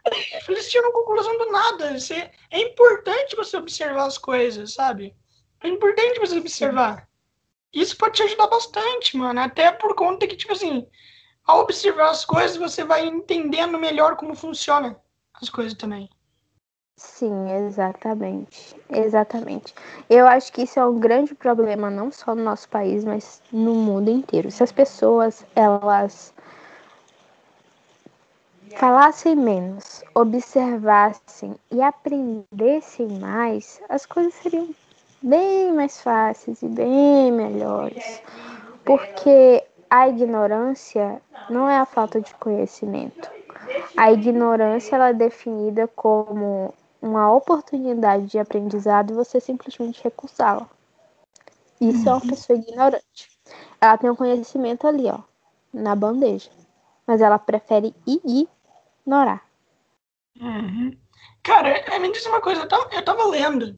[0.48, 2.00] Eles tiram conclusão do nada.
[2.00, 5.16] Você, é importante você observar as coisas, sabe?
[5.62, 7.08] É importante você observar.
[7.72, 9.40] Isso pode te ajudar bastante, mano.
[9.40, 10.88] Até por conta que, tipo assim,
[11.46, 15.00] ao observar as coisas, você vai entendendo melhor como funciona
[15.34, 16.10] as coisas também.
[16.98, 18.76] Sim, exatamente.
[18.90, 19.74] Exatamente.
[20.10, 23.74] Eu acho que isso é um grande problema não só no nosso país, mas no
[23.74, 24.52] mundo inteiro.
[24.52, 26.34] Se as pessoas elas
[28.76, 34.70] falassem menos, observassem e aprendessem mais, as coisas seriam
[35.22, 38.22] bem mais fáceis e bem melhores.
[38.86, 43.30] Porque a ignorância não é a falta de conhecimento.
[43.98, 46.74] A ignorância ela é definida como
[47.08, 50.70] uma oportunidade de aprendizado e você simplesmente recusá-la.
[51.80, 52.08] Isso uhum.
[52.08, 52.30] é uma uhum.
[52.30, 53.30] pessoa ignorante.
[53.80, 55.20] Ela tem um conhecimento ali, ó,
[55.74, 56.50] na bandeja.
[57.06, 59.46] Mas ela prefere ignorar.
[60.40, 60.98] Uhum.
[61.44, 63.78] Cara, me diz uma coisa, eu tava, eu tava lendo.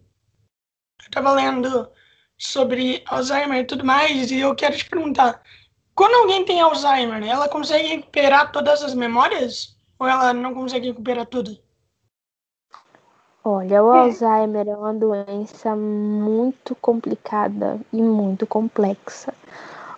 [1.04, 1.90] Eu tava lendo
[2.38, 5.42] sobre Alzheimer e tudo mais, e eu quero te perguntar:
[5.94, 9.78] quando alguém tem Alzheimer, ela consegue recuperar todas as memórias?
[10.00, 11.60] Ou ela não consegue recuperar tudo?
[13.44, 19.34] Olha, o Alzheimer é uma doença muito complicada e muito complexa.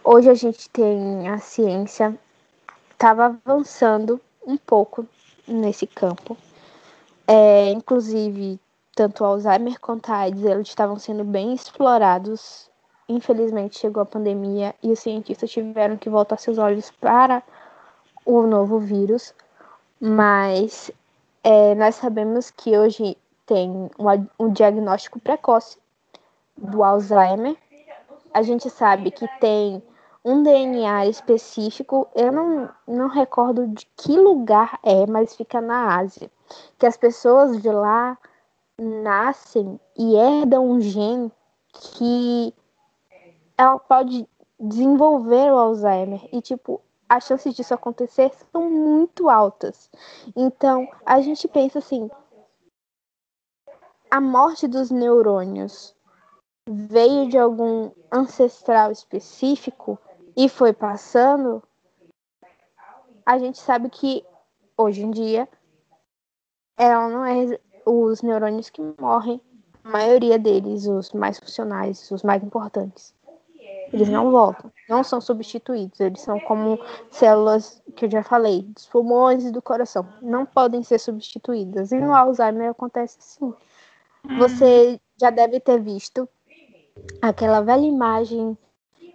[0.04, 2.18] Hoje a gente tem a ciência
[3.02, 5.08] estava avançando um pouco
[5.48, 6.38] nesse campo.
[7.28, 8.60] É, inclusive,
[8.96, 12.70] tanto o Alzheimer quanto a AIDS, eles estavam sendo bem explorados.
[13.10, 17.42] Infelizmente, chegou a pandemia e os cientistas tiveram que voltar seus olhos para
[18.24, 19.34] o novo vírus.
[20.00, 20.92] Mas
[21.44, 23.90] é, nós sabemos que hoje tem
[24.40, 25.78] um, diagnóstico precoce
[26.58, 27.56] do Alzheimer.
[28.34, 29.84] A gente sabe que tem
[30.24, 36.30] um DNA específico, eu não, não recordo de que lugar é, mas fica na Ásia.
[36.78, 38.18] Que as pessoas de lá
[38.80, 41.32] nascem e herdam um gene
[41.74, 42.54] que
[43.58, 44.28] ela pode
[44.60, 46.28] desenvolver o Alzheimer.
[46.32, 49.90] E, tipo, as chances disso acontecer são muito altas.
[50.36, 52.10] Então, a gente pensa assim:
[54.12, 55.96] a morte dos neurônios
[56.70, 59.98] veio de algum ancestral específico
[60.36, 61.64] e foi passando,
[63.26, 64.26] a gente sabe que
[64.78, 65.48] hoje em dia
[66.78, 69.40] ela não é os neurônios que morrem,
[69.84, 73.16] a maioria deles, os mais funcionais, os mais importantes.
[73.94, 78.86] Eles não voltam, não são substituídos, eles são como células que eu já falei, dos
[78.88, 81.92] pulmões e do coração, não podem ser substituídas.
[81.92, 83.54] E no Alzheimer acontece assim.
[84.38, 86.28] Você já deve ter visto
[87.22, 88.58] aquela velha imagem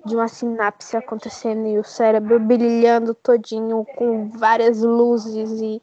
[0.04, 5.82] de uma sinapse acontecendo e o cérebro brilhando todinho com várias luzes e,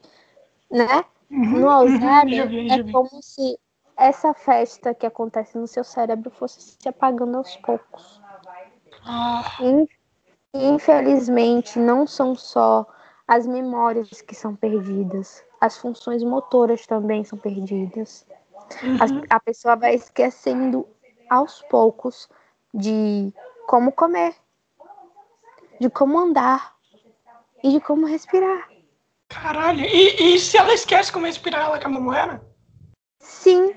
[0.70, 1.04] né?
[1.30, 3.58] Uhum, no Alzheimer uhum, é como se
[3.96, 8.20] essa festa que acontece no seu cérebro fosse se apagando aos poucos.
[9.06, 9.42] Ah.
[10.54, 12.86] Infelizmente, não são só
[13.26, 18.26] as memórias que são perdidas, as funções motoras também são perdidas.
[18.82, 19.22] Uhum.
[19.30, 20.86] A, a pessoa vai esquecendo
[21.30, 22.28] aos poucos
[22.72, 23.32] de
[23.66, 24.34] como comer,
[25.80, 26.74] de como andar
[27.62, 28.68] e de como respirar.
[29.28, 32.40] Caralho, e, e se ela esquece como respirar, ela acaba morrendo?
[33.18, 33.74] Sim.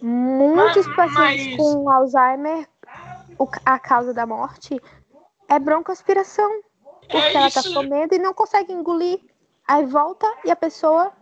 [0.00, 1.56] Muitos mas, pacientes mas...
[1.56, 2.68] com Alzheimer,
[3.64, 4.80] a causa da morte
[5.48, 6.50] é broncoaspiração.
[7.00, 9.20] Porque é ela tá comendo e não consegue engolir.
[9.66, 11.12] Aí volta e a pessoa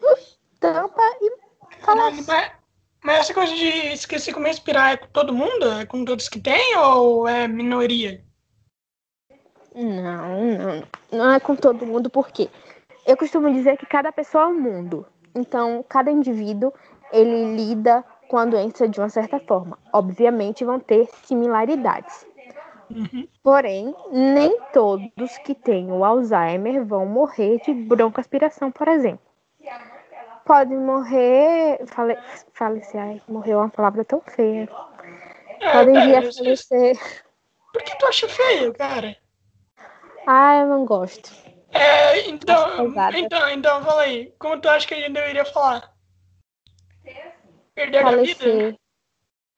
[0.00, 0.16] uh,
[0.58, 1.41] tampa e
[1.82, 2.52] Caralho, mas,
[3.02, 5.70] mas essa coisa de esquecer como respirar é com todo mundo?
[5.72, 8.24] É com todos que tem ou é minoria?
[9.74, 10.82] Não, não.
[11.10, 12.48] Não é com todo mundo, porque
[13.06, 15.06] eu costumo dizer que cada pessoa é um mundo.
[15.34, 16.72] Então, cada indivíduo,
[17.12, 19.78] ele lida com a doença de uma certa forma.
[19.92, 22.26] Obviamente, vão ter similaridades.
[22.90, 23.26] Uhum.
[23.42, 29.31] Porém, nem todos que têm o Alzheimer vão morrer de broncoaspiração, por exemplo
[30.44, 31.84] pode morrer.
[31.86, 32.16] Fale,
[32.52, 33.00] falecer.
[33.00, 34.68] Ai, morreu uma palavra tão feia.
[35.60, 36.98] É, Podem vir a falecer.
[37.72, 39.16] Por que tu acha feio, cara?
[40.26, 41.32] Ah, eu não gosto.
[41.72, 44.32] É, então, então, então, fala aí.
[44.38, 45.92] Como tu acha que a gente deveria falar?
[47.74, 48.78] Perder falecer, a vida?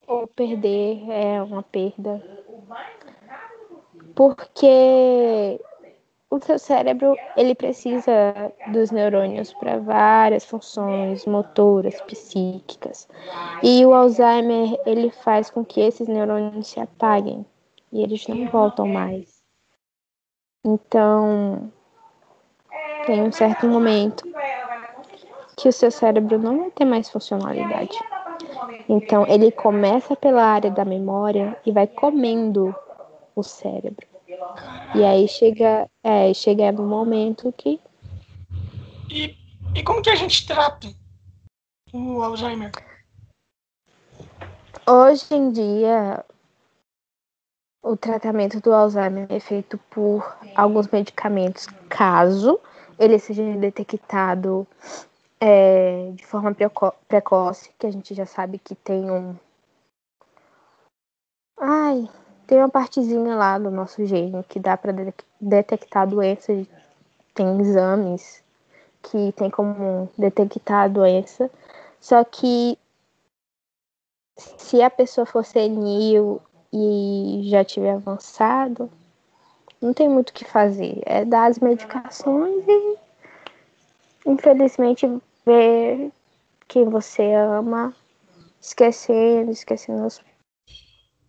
[0.06, 2.22] Ou perder é uma perda.
[4.14, 5.60] Porque
[6.34, 8.12] o seu cérebro ele precisa
[8.72, 13.08] dos neurônios para várias funções motoras, psíquicas.
[13.62, 17.46] E o Alzheimer ele faz com que esses neurônios se apaguem
[17.92, 19.42] e eles não voltam mais.
[20.64, 21.70] Então,
[23.06, 24.24] tem um certo momento
[25.56, 27.96] que o seu cérebro não vai ter mais funcionalidade.
[28.88, 32.74] Então, ele começa pela área da memória e vai comendo
[33.36, 34.13] o cérebro.
[34.94, 37.80] E aí chega, é, chega no momento que.
[39.10, 39.36] E,
[39.74, 40.88] e como que a gente trata
[41.92, 42.70] o Alzheimer?
[44.86, 46.24] Hoje em dia,
[47.82, 52.60] o tratamento do Alzheimer é feito por alguns medicamentos, caso
[52.98, 54.66] ele seja detectado
[55.40, 59.36] é, de forma preco precoce, que a gente já sabe que tem um.
[61.58, 62.08] Ai,
[62.46, 64.92] tem uma partezinha lá do nosso gene que dá para
[65.40, 66.52] detectar doença.
[67.34, 68.42] Tem exames
[69.02, 71.50] que tem como detectar a doença.
[72.00, 72.78] Só que
[74.36, 76.40] se a pessoa for senil
[76.72, 78.90] e já tiver avançado,
[79.80, 81.02] não tem muito o que fazer.
[81.06, 82.98] É dar as medicações e,
[84.26, 85.06] infelizmente,
[85.46, 86.10] ver
[86.66, 87.94] quem você ama
[88.60, 90.20] esquecendo, esquecendo os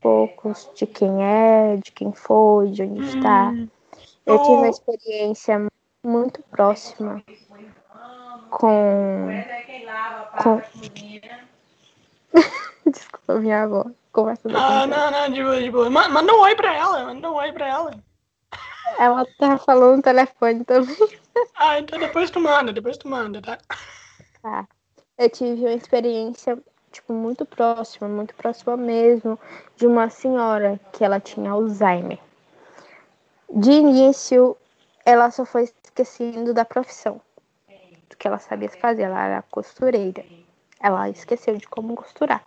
[0.05, 3.49] poucos de quem é, de quem foi, de onde está.
[3.49, 3.67] Hum,
[4.23, 5.65] Eu tive uma eu- experiência
[6.05, 7.23] muito próxima
[8.51, 9.41] com.
[10.37, 10.61] com...
[12.85, 13.85] Desculpa, minha avó.
[14.11, 15.89] Conversa Ah, não, não, de boa, de boa.
[15.89, 17.91] Ma- Manda um oi pra ela, manda um oi pra ela.
[18.99, 20.95] Ela tá falando no telefone também.
[21.57, 23.57] Ah, então depois tu manda, depois tu manda, tá?
[24.41, 24.65] Tá.
[25.17, 26.57] Eu tive uma experiência,
[26.95, 29.37] tipo, muito próxima, muito próxima mesmo,
[29.75, 32.19] de uma senhora que ela tinha Alzheimer.
[33.49, 34.57] De início,
[35.05, 37.21] ela só foi esquecendo da profissão,
[38.09, 39.03] do que ela sabia fazer.
[39.03, 40.23] Ela era costureira.
[40.79, 42.43] Ela esqueceu de como costurar.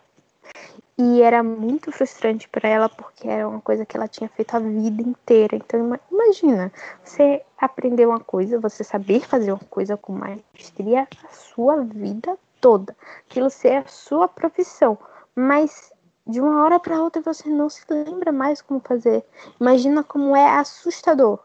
[0.97, 4.59] E era muito frustrante para ela porque era uma coisa que ela tinha feito a
[4.59, 5.55] vida inteira.
[5.55, 6.71] Então ima- imagina,
[7.03, 12.95] você aprender uma coisa, você saber fazer uma coisa com maestria a sua vida toda.
[13.29, 14.97] Aquilo ser a sua profissão,
[15.35, 15.91] mas
[16.27, 19.25] de uma hora para outra você não se lembra mais como fazer.
[19.59, 21.39] Imagina como é assustador.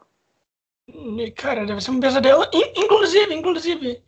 [0.86, 2.44] E, Cara, deve ser um pesadelo.
[2.52, 4.04] In- Inclusive, inclusive,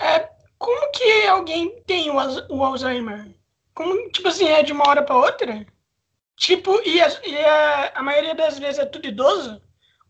[0.00, 2.14] é, como que alguém tem o,
[2.50, 3.34] o Alzheimer?
[3.74, 5.66] Como, tipo assim, é de uma hora pra outra?
[6.36, 9.60] Tipo, e, a, e a, a maioria das vezes é tudo idoso?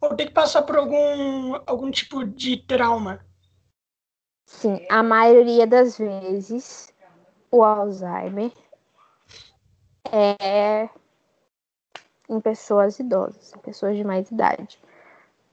[0.01, 3.25] Ou tem que passar por algum, algum tipo de trauma?
[4.47, 6.93] Sim, a maioria das vezes
[7.51, 8.53] o Alzheimer
[10.13, 10.89] é
[12.29, 14.81] em pessoas idosas, em pessoas de mais idade.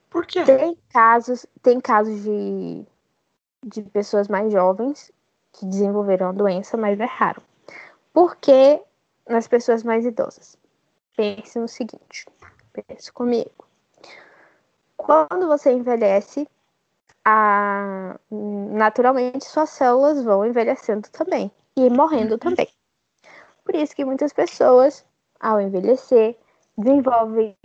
[0.10, 0.44] Por quê?
[0.44, 2.86] Tem casos, tem casos de,
[3.66, 5.12] de pessoas mais jovens
[5.54, 7.42] que desenvolveram a doença, mas é raro.
[8.14, 8.82] Por que
[9.28, 10.58] nas pessoas mais idosas?
[11.16, 12.26] Pense no seguinte,
[12.74, 13.66] pense comigo.
[14.98, 16.48] Quando você envelhece,
[17.26, 22.68] a- naturalmente suas células vão envelhecendo também e morrendo também.
[23.64, 25.06] Por isso que muitas pessoas,
[25.40, 26.38] ao envelhecer,
[26.78, 27.56] desenvolvem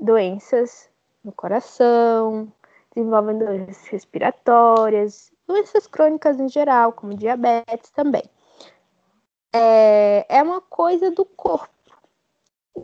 [0.00, 0.90] doenças
[1.24, 2.52] no coração,
[2.94, 8.24] desenvolvem doenças respiratórias, doenças crônicas em geral, como diabetes também.
[9.52, 11.74] É, é uma coisa do corpo.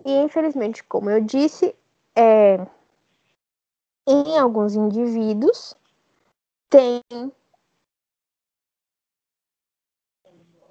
[0.07, 1.75] E infelizmente, como eu disse,
[2.17, 2.67] é,
[4.07, 5.75] em alguns indivíduos
[6.73, 7.03] tem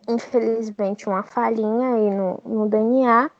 [0.09, 3.31] infelizmente uma falhinha aí no, no DNA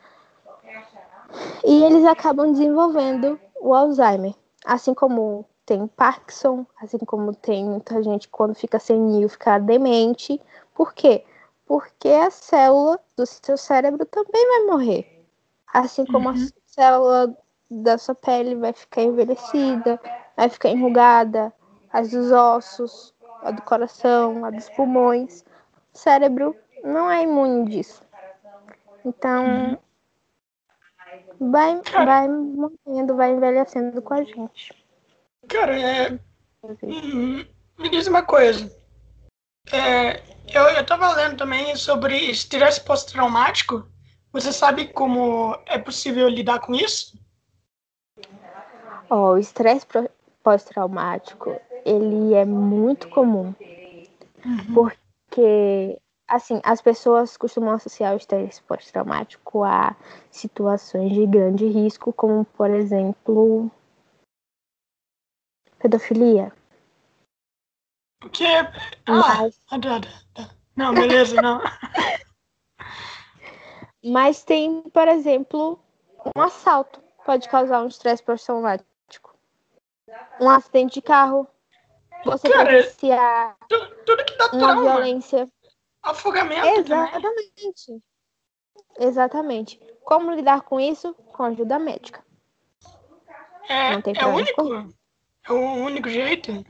[1.66, 4.34] e eles acabam desenvolvendo o Alzheimer,
[4.66, 10.42] assim como tem Parkinson, assim como tem muita gente quando fica senil fica demente.
[10.74, 11.24] Por quê?
[11.66, 15.26] Porque a célula do seu cérebro também vai morrer.
[15.74, 16.48] Assim como a Uhum.
[16.66, 17.38] célula
[17.70, 20.00] da sua pele vai ficar envelhecida,
[20.36, 21.54] vai ficar enrugada,
[21.94, 23.14] as dos ossos,
[23.44, 25.44] a do coração, a dos pulmões.
[25.94, 28.02] O cérebro não é imune disso.
[29.04, 29.80] Então,
[31.40, 34.74] vai, vai morrendo, vai envelhecendo com a gente.
[35.48, 36.20] Cara, é,
[36.84, 37.44] Hum,
[37.80, 38.72] Me diz uma coisa.
[39.72, 43.88] É, eu, eu tava lendo também sobre estresse pós-traumático.
[44.32, 47.20] Você sabe como é possível lidar com isso?
[49.10, 49.86] Ó, o estresse
[50.44, 53.54] pós-traumático, ele é muito comum,
[54.74, 59.96] porque assim, as pessoas costumam associar o estresse pós-traumático a
[60.30, 63.70] situações de grande risco, como por exemplo,
[65.78, 66.54] pedofilia.
[69.06, 69.80] Ah, Mas, ah,
[70.34, 70.50] tá.
[70.76, 71.60] Não, beleza, não.
[74.04, 75.80] mas tem, por exemplo,
[76.36, 79.36] um assalto pode causar um estresse pós-traumático.
[80.40, 81.48] Um acidente de carro,
[82.24, 84.82] você Cara, presenciar Tu- Tudo que dá uma trauma.
[84.82, 85.48] violência.
[86.04, 86.80] Afogamento também.
[86.80, 88.04] Exatamente.
[89.00, 89.80] Exatamente.
[90.04, 91.14] Como lidar com isso?
[91.14, 92.24] Com ajuda médica.
[93.70, 94.94] É, Não tem é único.
[95.48, 96.66] É o único jeito.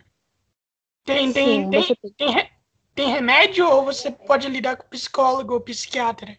[1.04, 2.52] Tem, tem, Sim, tem, você tem.
[2.94, 6.38] tem remédio ou você pode lidar com psicólogo ou psiquiatra?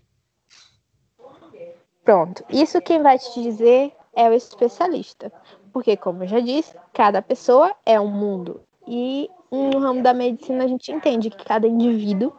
[2.05, 2.45] Pronto.
[2.49, 5.33] Isso quem vai te dizer é o especialista.
[5.73, 8.63] Porque, como eu já disse, cada pessoa é um mundo.
[8.87, 12.33] E no ramo da medicina a gente entende que cada indivíduo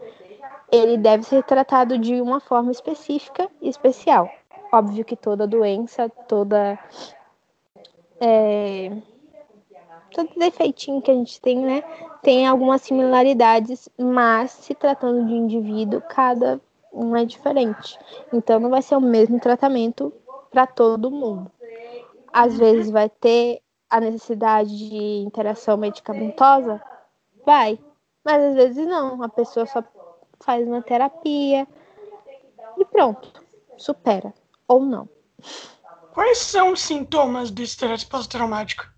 [0.71, 4.29] ele deve ser tratado de uma forma específica e especial.
[4.71, 6.79] Óbvio que toda doença, toda
[8.19, 8.91] é,
[10.13, 11.83] todo defeitinho que a gente tem, né,
[12.21, 16.61] tem algumas similaridades, mas se tratando de indivíduo, cada
[16.93, 17.99] um é diferente.
[18.31, 20.13] Então não vai ser o mesmo tratamento
[20.51, 21.51] para todo mundo.
[22.31, 23.61] Às vezes vai ter
[23.93, 26.81] a necessidade de interação medicamentosa,
[27.45, 27.77] vai,
[28.25, 29.21] mas às vezes não.
[29.21, 29.83] A pessoa só
[30.39, 31.67] faz uma terapia
[32.75, 33.31] e pronto,
[33.77, 34.33] supera.
[34.67, 35.07] ou não.
[36.11, 38.91] Quais são os sintomas do estresse pós-traumático?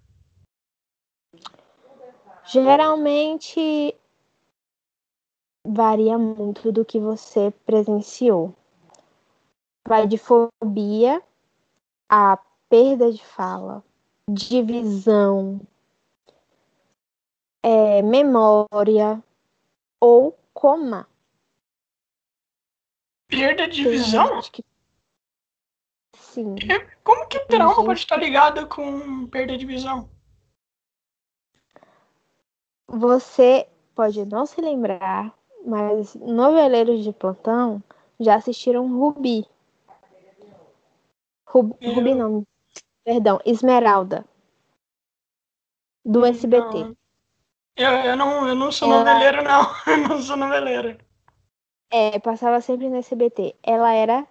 [2.45, 3.93] Geralmente
[5.67, 8.55] varia muito do que você presenciou.
[9.85, 11.21] Vai de fobia
[12.07, 12.39] a
[12.69, 13.83] perda de fala,
[14.29, 15.61] divisão,
[17.61, 19.23] é, memória
[19.99, 21.07] ou coma.
[23.27, 24.41] Perda de visão?
[24.41, 24.63] Que...
[26.15, 26.55] Sim.
[27.03, 30.09] Como que trauma pode estar ligado com perda de visão?
[32.87, 35.33] Você pode não se lembrar,
[35.65, 37.81] mas noveleiros de plantão
[38.19, 39.45] já assistiram Rubi.
[41.47, 41.93] Rubi, eu...
[41.93, 42.45] Rubi não,
[43.05, 44.25] perdão, Esmeralda.
[46.03, 46.83] Do SBT.
[46.83, 46.97] Não.
[47.77, 49.03] Eu, eu, não, eu não sou Ela...
[49.03, 49.61] noveleiro, não.
[49.85, 50.97] Eu não sou noveleiro.
[51.91, 53.55] É, passava sempre no SBT.
[53.61, 54.27] Ela era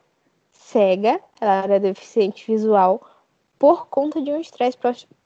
[0.51, 3.07] cega, ela era deficiente visual
[3.59, 4.79] por conta de um estresse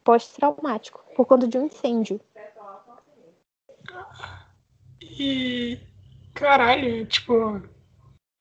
[0.05, 2.21] pós-traumático, por conta de um incêndio.
[5.01, 5.79] E.
[6.35, 7.63] Caralho, tipo.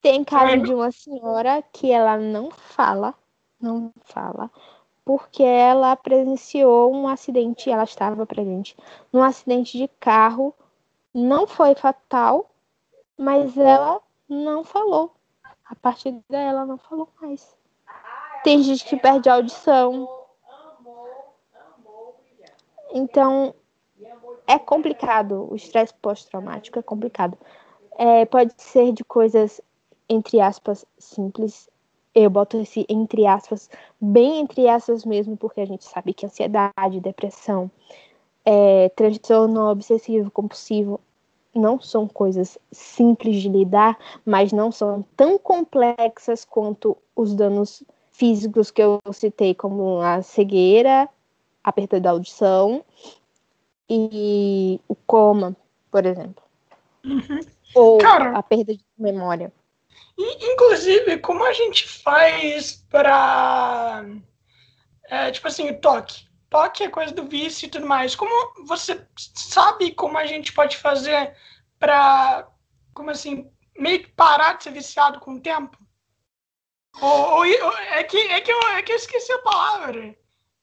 [0.00, 3.14] Tem caso de uma senhora que ela não fala,
[3.60, 4.50] não fala,
[5.08, 8.76] porque ela presenciou um acidente, ela estava presente
[9.10, 10.54] num acidente de carro,
[11.14, 12.50] não foi fatal,
[13.16, 15.14] mas ela não falou.
[15.64, 17.56] A partir dela não falou mais.
[18.44, 20.06] Tem gente que perde a audição.
[22.92, 23.54] Então,
[24.46, 25.48] é complicado.
[25.50, 27.38] O estresse pós-traumático é complicado.
[27.96, 29.58] É, pode ser de coisas,
[30.06, 31.66] entre aspas, simples.
[32.14, 37.00] Eu boto esse entre aspas, bem entre aspas mesmo, porque a gente sabe que ansiedade,
[37.00, 37.70] depressão,
[38.44, 41.00] é, transtorno obsessivo compulsivo
[41.54, 47.82] não são coisas simples de lidar, mas não são tão complexas quanto os danos
[48.12, 51.08] físicos que eu citei, como a cegueira,
[51.62, 52.82] a perda da audição
[53.88, 55.56] e o coma,
[55.90, 56.42] por exemplo.
[57.04, 57.40] Uhum.
[57.74, 59.52] Ou Cara, a perda de memória.
[60.16, 64.04] Inclusive, como a gente faz para.
[65.08, 66.28] É, tipo assim, o toque?
[66.50, 68.14] toque é coisa do vício e tudo mais.
[68.14, 71.36] Como você sabe como a gente pode fazer
[71.78, 72.48] para,
[72.94, 75.78] como assim, meio que parar de ser viciado com o tempo?
[77.00, 80.16] Ou, ou, é, que, é, que eu, é que eu esqueci a palavra.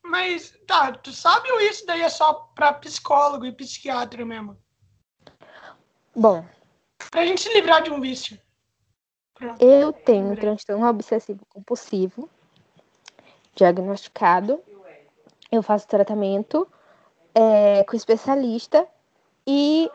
[0.04, 4.58] Mas, tá, tu sabe ou isso daí é só para psicólogo e psiquiatra mesmo?
[6.16, 6.46] Bom.
[7.10, 8.40] Pra gente se livrar de um vício.
[9.60, 12.30] Eu tenho um transtorno obsessivo compulsivo
[13.54, 14.62] diagnosticado
[15.52, 16.68] eu faço tratamento
[17.34, 18.88] é, com especialista
[19.46, 19.90] e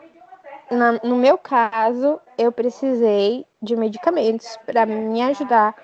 [0.69, 5.75] na, no meu caso eu precisei de medicamentos para me ajudar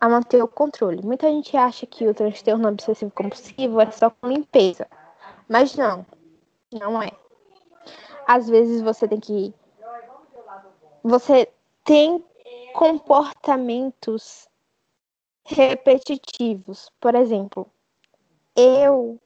[0.00, 1.02] a manter o controle.
[1.02, 4.86] Muita gente acha que o transtorno obsessivo compulsivo é só com limpeza,
[5.48, 6.06] mas não,
[6.72, 7.10] não é.
[8.26, 9.54] Às vezes você tem que
[11.02, 11.48] você
[11.84, 12.24] tem
[12.78, 14.48] comportamentos
[15.44, 17.68] repetitivos, por exemplo,
[18.54, 19.20] eu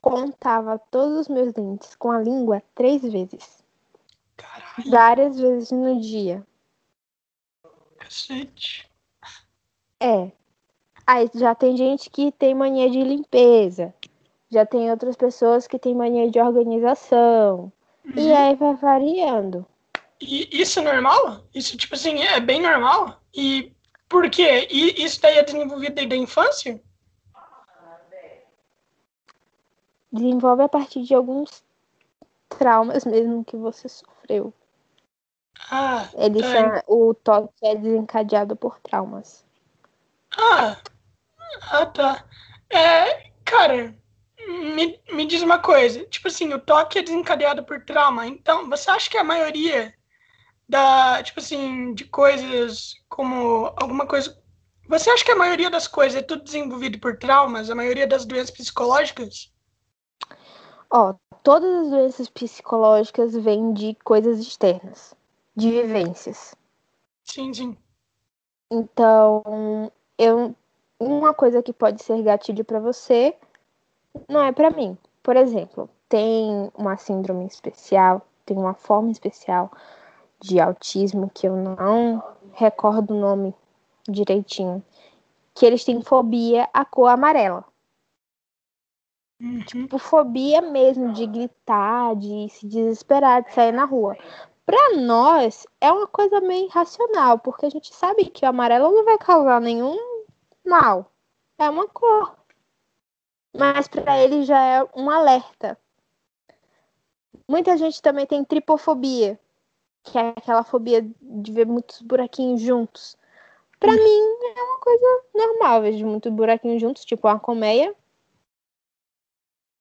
[0.00, 3.62] contava todos os meus dentes com a língua três vezes.
[4.34, 4.90] Caralho.
[4.90, 6.42] Várias vezes no dia.
[7.98, 8.90] Cacete.
[10.00, 10.32] É.
[11.06, 13.94] Aí já tem gente que tem mania de limpeza.
[14.48, 17.70] Já tem outras pessoas que têm mania de organização.
[18.06, 18.12] Uhum.
[18.16, 19.66] E aí vai variando.
[20.20, 21.46] E isso é normal?
[21.54, 23.20] Isso, tipo assim, é bem normal?
[23.34, 23.72] E
[24.08, 24.66] por quê?
[24.70, 26.80] E isso daí é desenvolvido desde a infância?
[30.16, 31.62] desenvolve a partir de alguns
[32.48, 34.52] traumas mesmo que você sofreu.
[35.70, 36.82] Ah, Ele tá.
[36.86, 39.44] o toque é desencadeado por traumas.
[40.36, 40.76] Ah,
[41.70, 42.24] ah tá.
[42.70, 43.94] É, cara,
[44.46, 46.04] me, me diz uma coisa.
[46.06, 48.26] Tipo assim, o toque é desencadeado por trauma.
[48.26, 49.94] Então, você acha que a maioria
[50.68, 54.36] da, tipo assim, de coisas como alguma coisa.
[54.88, 57.70] Você acha que a maioria das coisas é tudo desenvolvido por traumas?
[57.70, 59.52] A maioria das doenças psicológicas?
[60.90, 65.14] Ó, todas as doenças psicológicas vêm de coisas externas,
[65.54, 66.54] de vivências.
[67.24, 67.76] Sim, sim.
[68.70, 70.54] Então, eu
[70.98, 73.36] uma coisa que pode ser gatilho para você
[74.28, 74.96] não é para mim.
[75.22, 79.70] Por exemplo, tem uma síndrome especial, tem uma forma especial
[80.40, 82.22] de autismo que eu não
[82.52, 83.54] recordo o nome
[84.08, 84.82] direitinho,
[85.54, 87.64] que eles têm fobia à cor amarela.
[89.40, 89.60] Uhum.
[89.64, 94.16] Tipo, fobia mesmo de gritar, de se desesperar, de sair na rua.
[94.64, 99.04] Para nós, é uma coisa meio irracional, porque a gente sabe que o amarelo não
[99.04, 99.96] vai causar nenhum,
[100.64, 101.10] normal.
[101.58, 102.36] É uma cor.
[103.56, 105.78] Mas para ele já é um alerta.
[107.48, 109.40] Muita gente também tem tripofobia,
[110.06, 113.16] que é aquela fobia de ver muitos buraquinhos juntos.
[113.78, 113.96] Para hum.
[113.96, 117.94] mim é uma coisa normal, vejo muitos buraquinhos juntos, tipo uma colmeia.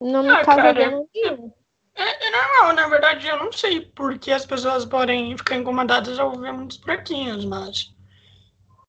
[0.01, 1.53] Não me ah, causa dano nenhum.
[1.95, 6.19] É, é, normal, na verdade, eu não sei por que as pessoas podem ficar incomodadas
[6.19, 7.95] ao ver muitos buraquinhos, mas.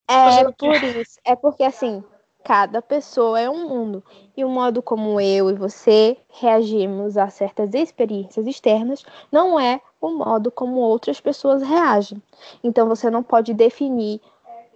[0.09, 1.21] É por isso.
[1.25, 2.03] É porque assim,
[2.47, 4.05] cada pessoa é um mundo.
[4.37, 10.11] E o modo como eu e você reagimos a certas experiências externas não é o
[10.11, 12.23] modo como outras pessoas reagem.
[12.63, 14.21] Então você não pode definir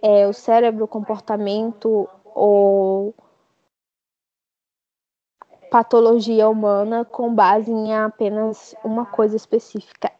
[0.01, 3.15] é, o cérebro, o comportamento ou
[5.71, 10.11] patologia humana com base em apenas uma coisa específica.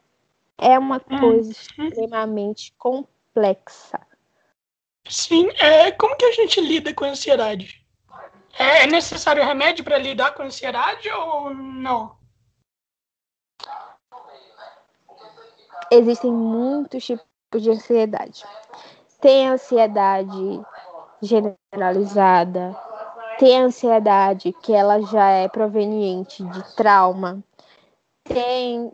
[0.57, 1.19] É uma hum.
[1.19, 3.99] coisa extremamente complexa.
[5.11, 7.85] Sim, é, como que a gente lida com a ansiedade?
[8.57, 12.15] É, é necessário remédio para lidar com a ansiedade ou não?
[15.91, 18.45] Existem muitos tipos de ansiedade.
[19.19, 20.61] Tem ansiedade
[21.21, 22.73] generalizada,
[23.37, 27.43] tem ansiedade que ela já é proveniente de trauma.
[28.23, 28.89] Tem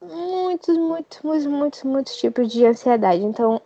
[0.00, 3.24] muitos, muitos, muitos, muitos, muitos tipos de ansiedade.
[3.24, 3.60] Então,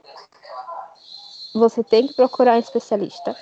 [1.54, 3.36] você tem que procurar um especialista,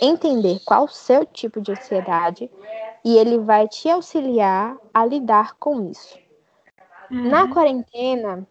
[0.00, 2.50] entender qual o seu tipo de ansiedade
[3.04, 6.18] e ele vai te auxiliar a lidar com isso.
[7.10, 7.28] Uhum.
[7.28, 8.46] Na quarentena,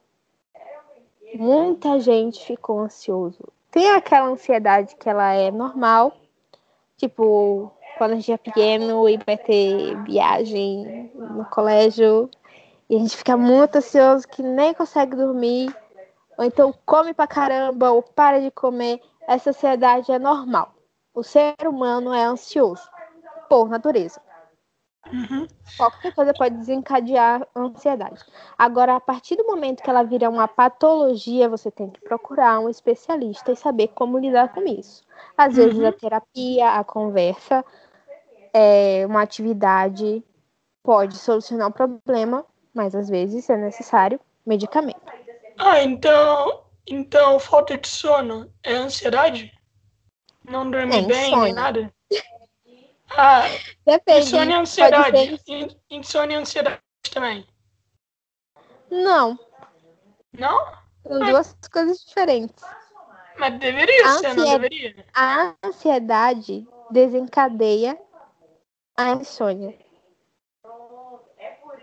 [1.36, 3.44] muita gente ficou ansioso.
[3.72, 6.14] Tem aquela ansiedade que ela é normal,
[6.98, 12.30] tipo, quando a gente é pequeno e vai ter viagem no colégio,
[12.90, 15.76] e a gente fica muito ansioso que nem consegue dormir
[16.38, 19.02] ou então come pra caramba, ou para de comer.
[19.28, 20.74] Essa ansiedade é normal.
[21.14, 22.88] O ser humano é ansioso,
[23.50, 24.22] por natureza.
[25.12, 25.48] Uhum.
[25.78, 28.24] Qualquer coisa pode desencadear a ansiedade.
[28.58, 32.70] Agora, a partir do momento que ela vira uma patologia, você tem que procurar um
[32.70, 35.04] especialista e saber como lidar com isso.
[35.38, 35.64] Às uhum.
[35.64, 37.64] vezes, a terapia, a conversa,
[38.54, 40.24] é, uma atividade
[40.84, 45.02] pode solucionar o problema, mas às vezes é necessário medicamento.
[45.58, 46.66] Ah, então.
[46.90, 49.52] Então, falta de sono é ansiedade?
[50.44, 51.94] Não dormir é bem, nem nada?
[53.10, 53.44] Ah,
[53.86, 54.20] Depende.
[54.28, 55.38] Insônia e ansiedade.
[55.40, 55.78] Ser...
[55.90, 56.82] Insônia e ansiedade
[57.12, 57.46] também.
[58.90, 59.38] Não.
[60.38, 60.66] Não?
[61.04, 61.30] São Mas...
[61.30, 62.64] duas coisas diferentes.
[63.38, 65.06] Mas deveria ser, não deveria?
[65.14, 67.98] A ansiedade desencadeia
[68.96, 69.78] a insônia.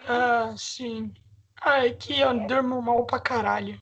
[0.07, 1.15] Ah, sim.
[1.65, 3.81] Ai, que eu durmo mal pra caralho.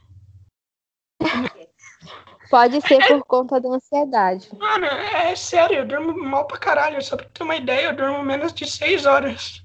[2.50, 4.48] Pode ser é, por conta da ansiedade.
[4.56, 7.02] Mano, é, é sério, eu durmo mal pra caralho.
[7.02, 9.64] Só pra ter uma ideia, eu durmo menos de seis horas.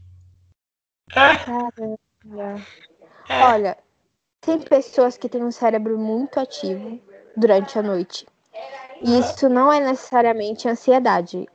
[1.11, 1.35] É.
[1.35, 2.65] Caramba.
[3.29, 3.43] É.
[3.43, 3.77] Olha,
[4.41, 6.99] tem pessoas que têm um cérebro muito ativo
[7.35, 8.25] durante a noite.
[9.01, 11.47] E isso não é necessariamente ansiedade.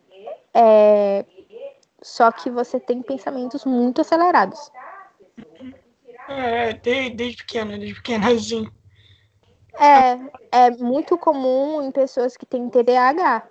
[0.54, 1.24] É
[2.02, 4.70] só que você tem pensamentos muito acelerados.
[6.38, 8.66] É, desde, desde pequena, desde pequena, assim.
[9.74, 13.48] É, é muito comum em pessoas que têm TDAH.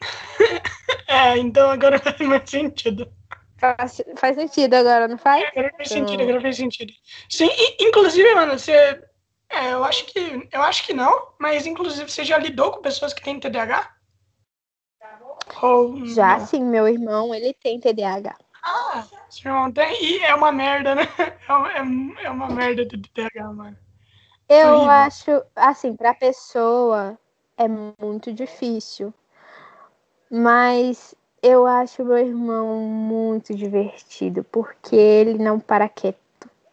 [1.08, 3.10] é, então agora faz mais sentido.
[3.58, 5.42] Faz, faz sentido agora, não faz?
[5.42, 6.06] É, agora faz então...
[6.06, 6.92] sentido, agora faz sentido.
[7.28, 8.72] Sim, e, inclusive, mano, você.
[9.50, 10.48] É, eu acho que.
[10.52, 13.94] Eu acho que não, mas inclusive você já lidou com pessoas que têm TDAH?
[15.62, 16.46] Ou, já não?
[16.46, 18.36] sim, meu irmão, ele tem TDAH.
[18.64, 19.06] Ah,
[19.44, 20.02] irmão tem.
[20.02, 21.02] E é uma merda, né?
[21.74, 23.76] É, é uma merda do TDAH, mano.
[24.48, 24.90] Eu Horrível.
[24.90, 27.18] acho, assim, pra pessoa
[27.58, 29.12] é muito difícil.
[30.30, 36.18] Mas eu acho meu irmão muito divertido, porque ele não para quieto.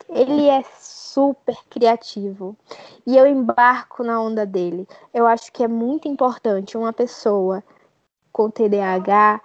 [0.09, 2.55] Ele é super criativo.
[3.05, 4.87] E eu embarco na onda dele.
[5.13, 7.63] Eu acho que é muito importante uma pessoa
[8.31, 9.41] com TDAH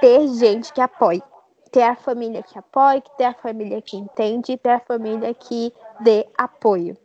[0.00, 1.22] ter gente que apoie.
[1.70, 6.26] Ter a família que apoie, ter a família que entende, ter a família que dê
[6.36, 6.96] apoio.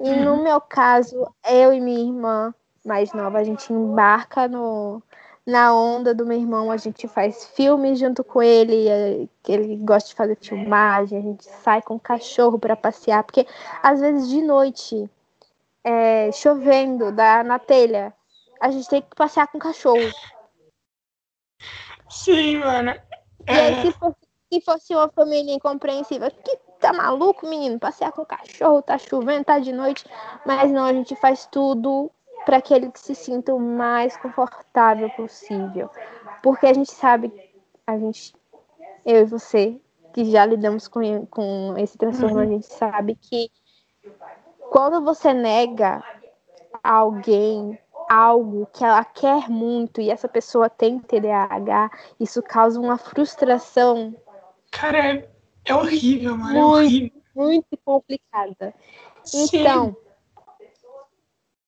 [0.00, 0.42] E no uhum.
[0.42, 5.02] meu caso, eu e minha irmã mais nova, a gente embarca no,
[5.46, 10.08] na onda do meu irmão, a gente faz filmes junto com ele, é, ele gosta
[10.08, 13.46] de fazer filmagem, a gente sai com o cachorro para passear, porque
[13.82, 15.08] às vezes de noite,
[15.84, 18.12] é, chovendo da, na telha,
[18.60, 20.10] a gente tem que passear com o cachorro.
[22.12, 22.94] Sim, mano.
[23.48, 24.16] E aí, se fosse,
[24.52, 27.78] se fosse uma família incompreensiva, que tá maluco, menino?
[27.78, 30.04] Passear com o cachorro, tá chovendo, tá de noite.
[30.44, 32.10] Mas não, a gente faz tudo
[32.44, 35.88] para que ele se sinta o mais confortável possível.
[36.42, 37.32] Porque a gente sabe,
[37.86, 38.34] a gente,
[39.06, 39.80] eu e você,
[40.12, 42.42] que já lidamos com, com esse transtorno, uhum.
[42.42, 43.50] a gente sabe que
[44.70, 46.02] quando você nega
[46.82, 47.78] a alguém
[48.12, 51.90] algo que ela quer muito e essa pessoa tem TDAH,
[52.20, 54.14] isso causa uma frustração.
[54.70, 55.28] Cara, é,
[55.64, 56.52] é horrível, mano.
[56.52, 57.22] Muito, é horrível.
[57.34, 58.74] muito complicada.
[59.24, 59.46] Sim.
[59.60, 59.96] Então,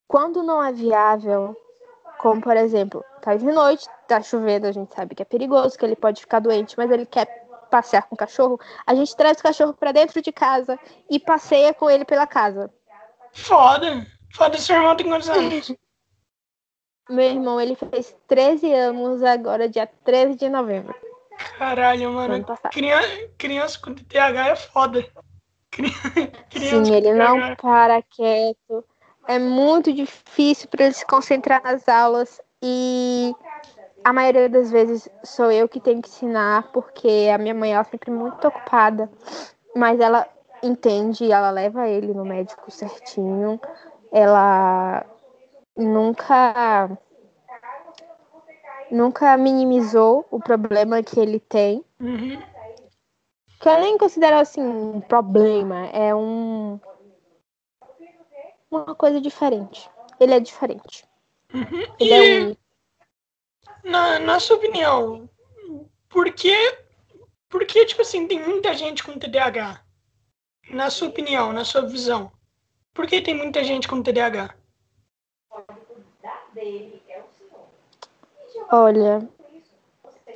[0.07, 1.57] quando não é viável,
[2.19, 5.85] como por exemplo, tá de noite, tá chovendo, a gente sabe que é perigoso, que
[5.85, 7.27] ele pode ficar doente, mas ele quer
[7.71, 10.79] passear com o cachorro, a gente traz o cachorro para dentro de casa
[11.09, 12.71] e passeia com ele pela casa.
[13.33, 14.07] Foda.
[14.35, 15.75] Foda, seu irmão tem quantos anos?
[17.09, 20.95] Meu irmão, ele fez 13 anos agora, dia 13 de novembro.
[21.59, 22.45] Caralho, mano.
[22.73, 25.07] Criança, criança com TDAH é foda.
[25.71, 28.85] Criança Sim, ele não para quieto.
[29.27, 33.35] É muito difícil para ele se concentrar nas aulas e
[34.05, 37.81] a maioria das vezes sou eu que tenho que ensinar, porque a minha mãe ela
[37.81, 39.11] é sempre muito ocupada,
[39.75, 40.27] mas ela
[40.63, 43.59] entende, ela leva ele no médico certinho,
[44.13, 45.05] ela
[45.77, 46.91] nunca
[48.91, 51.85] nunca minimizou o problema que ele tem.
[52.01, 52.41] Uhum.
[53.61, 56.79] Que eu nem considero assim um problema, é um
[58.71, 59.89] uma coisa diferente.
[60.19, 61.05] Ele é diferente.
[61.53, 61.95] Uhum.
[61.99, 62.37] Ele é e...
[62.37, 62.61] é único.
[63.85, 65.29] Na, na sua opinião,
[66.09, 66.79] por que,
[67.49, 69.83] por que, tipo assim, tem muita gente com TDAH?
[70.71, 72.33] Na sua opinião, na sua visão,
[72.95, 74.55] por que tem muita gente com TDAH?
[78.71, 79.29] Olha,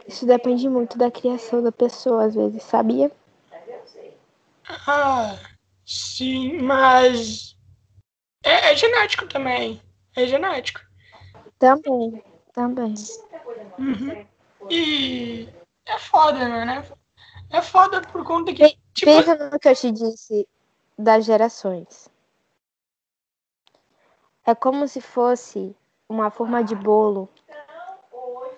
[0.07, 3.11] isso depende muito da criação da pessoa, às vezes, sabia?
[4.87, 5.39] Ah,
[5.87, 7.57] sim, mas
[8.45, 9.81] é, é genético também.
[10.17, 10.81] É genético.
[11.59, 12.95] Também, também.
[13.79, 14.27] Uhum.
[14.71, 15.49] E
[15.87, 16.85] é foda, né?
[17.51, 18.77] É foda por conta que.
[18.95, 19.13] Tipo...
[19.13, 20.49] Veja no que eu te disse
[20.99, 22.09] das gerações.
[24.49, 25.77] É como se fosse
[26.09, 27.29] uma forma de bolo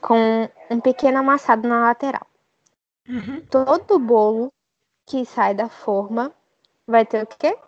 [0.01, 2.29] com um pequeno amassado na lateral.
[3.09, 3.45] Uhum.
[3.51, 4.53] Todo bolo
[5.05, 6.33] que sai da forma
[6.87, 7.59] vai ter o quê?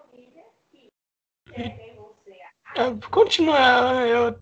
[3.11, 4.39] Continua, eu.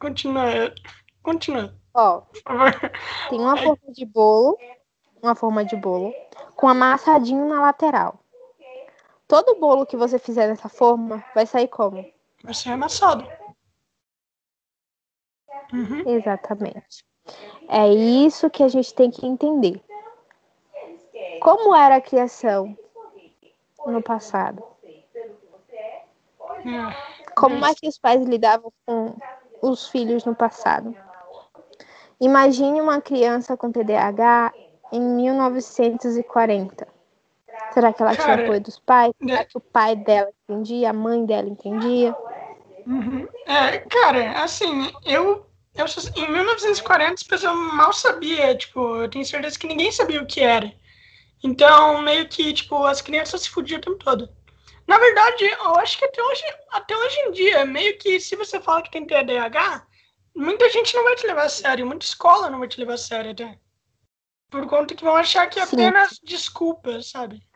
[0.00, 0.74] Continua,
[1.22, 1.78] continua.
[1.92, 2.22] Ó,
[3.28, 4.56] tem uma forma de bolo,
[5.22, 6.14] uma forma de bolo
[6.56, 8.18] com amassadinho na lateral.
[9.26, 12.16] Todo bolo que você fizer nessa forma vai sair como?
[12.42, 13.26] Vai sair amassado.
[15.72, 16.02] Uhum.
[16.06, 17.04] Exatamente.
[17.68, 19.82] É isso que a gente tem que entender.
[21.40, 22.76] Como era a criação
[23.86, 24.62] no passado?
[27.36, 29.14] Como é que os pais lidavam com
[29.62, 30.94] os filhos no passado?
[32.20, 34.52] Imagine uma criança com TDAH
[34.92, 36.88] em 1940.
[37.72, 39.12] Será que ela Cara, tinha apoio dos pais?
[39.20, 39.34] Né?
[39.34, 42.16] Será que o pai dela entendia, a mãe dela entendia?
[42.88, 43.28] Uhum.
[43.46, 45.84] É, cara, assim, eu, eu
[46.16, 50.40] em 1940 as pessoas mal sabiam, tipo, eu tenho certeza que ninguém sabia o que
[50.40, 50.72] era.
[51.44, 54.30] Então, meio que, tipo, as crianças se fudiam o tempo todo.
[54.86, 58.58] Na verdade, eu acho que até hoje, até hoje em dia, meio que se você
[58.58, 59.86] fala que tem TDAH,
[60.34, 62.98] muita gente não vai te levar a sério, muita escola não vai te levar a
[62.98, 63.58] sério até.
[64.48, 67.46] Por conta que vão achar que é apenas desculpa, sabe?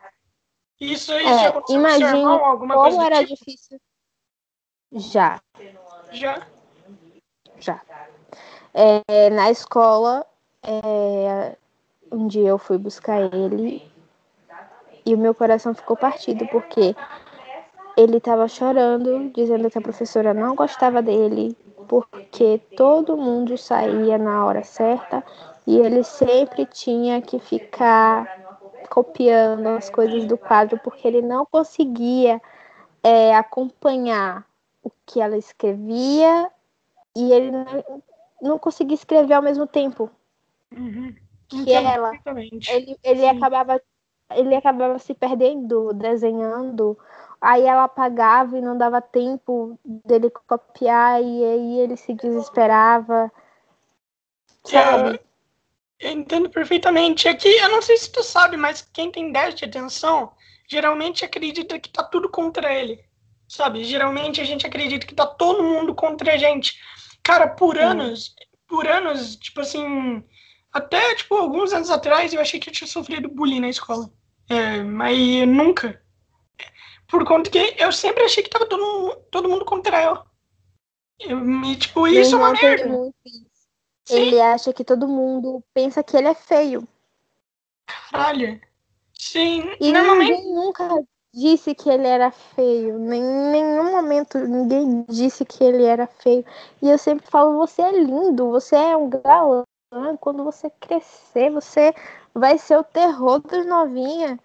[0.79, 3.35] Isso, isso é, imagine irmão, alguma como coisa era tipo?
[3.35, 3.79] difícil.
[4.93, 5.41] Já.
[6.11, 6.47] Já?
[7.59, 7.81] Já.
[8.73, 10.25] É, na escola,
[10.63, 11.57] é,
[12.11, 13.81] um dia eu fui buscar ele
[15.05, 16.95] e o meu coração ficou partido, porque
[17.95, 24.45] ele estava chorando, dizendo que a professora não gostava dele, porque todo mundo saía na
[24.45, 25.23] hora certa
[25.67, 28.29] e ele sempre tinha que ficar
[28.89, 32.41] copiando as coisas do quadro porque ele não conseguia
[33.03, 34.45] é, acompanhar
[34.83, 36.51] o que ela escrevia
[37.15, 38.03] e ele não,
[38.41, 40.09] não conseguia escrever ao mesmo tempo
[40.71, 41.15] uhum.
[41.47, 42.11] que ela.
[42.69, 43.81] Ele, ele acabava
[44.35, 46.97] ele acabava se perdendo desenhando
[47.43, 53.29] Aí ela apagava e não dava tempo dele copiar, e aí ele se desesperava.
[54.63, 55.19] Sabe?
[55.99, 57.27] Eu, eu entendo perfeitamente.
[57.27, 60.31] Aqui, eu não sei se tu sabe, mas quem tem déficit de atenção
[60.69, 63.03] geralmente acredita que tá tudo contra ele.
[63.53, 63.83] Sabe?
[63.83, 66.81] Geralmente a gente acredita que tá todo mundo contra a gente.
[67.21, 68.33] Cara, por anos,
[68.67, 70.23] por anos, tipo assim,
[70.71, 74.09] até tipo alguns anos atrás eu achei que eu tinha sofrido bullying na escola.
[74.49, 76.01] É, mas nunca.
[77.07, 80.17] Por conta que eu sempre achei que tava todo, todo mundo contra eu.
[81.19, 83.13] E, tipo, isso é uma merda.
[84.09, 86.87] Ele acha que todo mundo pensa que ele é feio.
[87.85, 88.59] Caralho.
[89.13, 90.31] Sim, e normalmente...
[90.31, 90.89] ninguém nunca
[91.33, 92.97] disse que ele era feio.
[93.13, 96.45] Em nenhum momento ninguém disse que ele era feio.
[96.81, 99.63] E eu sempre falo, você é lindo, você é um galã.
[100.19, 101.93] Quando você crescer, você
[102.33, 104.39] vai ser o terror dos novinhas.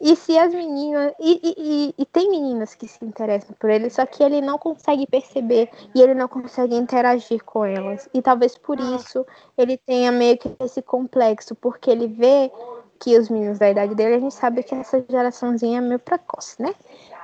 [0.00, 1.14] E se as meninas.
[1.18, 5.06] E, e, e, tem meninas que se interessam por ele, só que ele não consegue
[5.06, 8.08] perceber e ele não consegue interagir com elas.
[8.12, 8.96] E talvez por ah.
[8.96, 9.26] isso
[9.56, 12.52] ele tenha meio que esse complexo, porque ele vê
[13.00, 16.60] que os meninos da idade dele, a gente sabe que essa geraçãozinha é meio precoce,
[16.62, 16.74] né?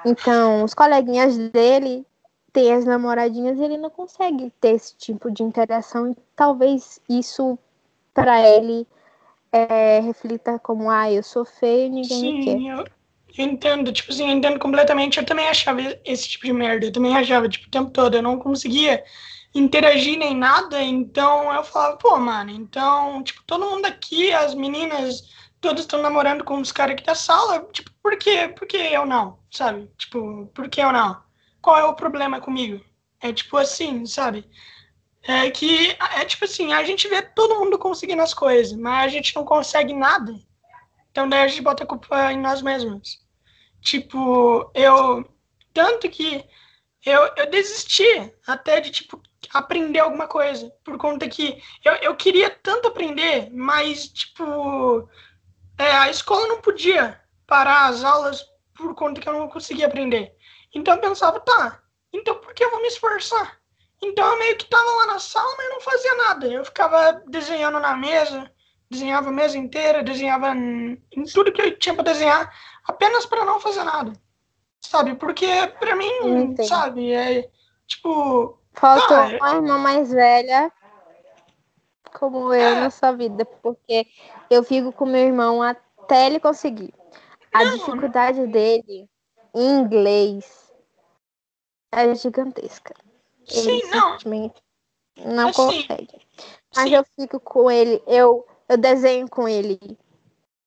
[0.05, 2.05] Então, os coleguinhas dele
[2.53, 6.11] têm as namoradinhas e ele não consegue ter esse tipo de interação.
[6.11, 7.59] E talvez isso,
[8.15, 8.87] para ele,
[9.53, 12.79] é, reflita como, ah, eu sou feio e ninguém Sim, me quer.
[12.79, 12.85] Eu,
[13.37, 15.19] eu entendo, tipo assim, eu entendo completamente.
[15.19, 16.87] Eu também achava esse tipo de merda.
[16.87, 18.15] Eu também achava, tipo, o tempo todo.
[18.15, 19.05] Eu não conseguia
[19.55, 25.23] interagir nem nada, então eu falava, pô, mano, então, tipo, todo mundo aqui, as meninas
[25.67, 28.47] todos estão namorando com os caras aqui da sala, tipo, por quê?
[28.57, 29.91] Por que eu não, sabe?
[29.99, 31.21] Tipo, por que eu não?
[31.61, 32.85] Qual é o problema comigo?
[33.21, 34.49] É tipo assim, sabe?
[35.25, 39.09] É que, é tipo assim, a gente vê todo mundo conseguindo as coisas, mas a
[39.09, 40.39] gente não consegue nada.
[41.11, 43.19] Então daí a gente bota a culpa em nós mesmos.
[43.81, 45.29] Tipo, eu.
[45.75, 46.45] Tanto que
[47.05, 49.21] eu, eu desisti até de, tipo,
[49.53, 50.71] aprender alguma coisa.
[50.85, 55.09] Por conta que eu, eu queria tanto aprender, mas, tipo,
[55.79, 60.35] é, a escola não podia parar as aulas por conta que eu não conseguia aprender.
[60.75, 61.81] Então eu pensava, tá,
[62.13, 63.59] então por que eu vou me esforçar?
[64.03, 66.47] Então eu meio que tava lá na sala, mas não fazia nada.
[66.47, 68.51] Eu ficava desenhando na mesa,
[68.91, 72.53] desenhava a mesa inteira, desenhava em tudo que eu tinha para desenhar,
[72.85, 74.13] apenas para não fazer nada.
[74.81, 75.15] Sabe?
[75.15, 75.47] Porque
[75.81, 76.69] para mim, Entendi.
[76.69, 77.49] sabe, é
[77.87, 78.61] tipo.
[78.75, 80.71] Faltou ah, uma irmã mais velha
[82.19, 82.81] como eu é.
[82.81, 84.07] na sua vida, porque
[84.51, 86.93] eu fico com meu irmão até ele conseguir.
[87.53, 87.73] A não.
[87.73, 89.09] dificuldade dele
[89.55, 90.73] em inglês
[91.93, 92.95] é gigantesca.
[93.49, 94.19] Ele Sim, não.
[94.19, 94.63] simplesmente
[95.25, 96.21] não assim, consegue.
[96.75, 96.95] Mas Sim.
[96.95, 99.79] eu fico com ele, eu, eu desenho com ele,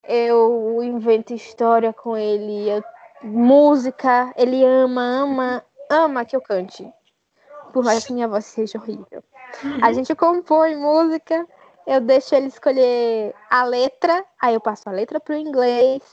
[0.04, 2.84] eu invento história com ele, eu,
[3.22, 6.92] música, ele ama, ama, ama que eu cante.
[7.72, 9.24] Por mais que minha voz seja horrível.
[9.64, 9.84] Uhum.
[9.84, 11.48] A gente compõe música,
[11.90, 16.04] eu deixo ele escolher a letra, aí eu passo a letra pro inglês,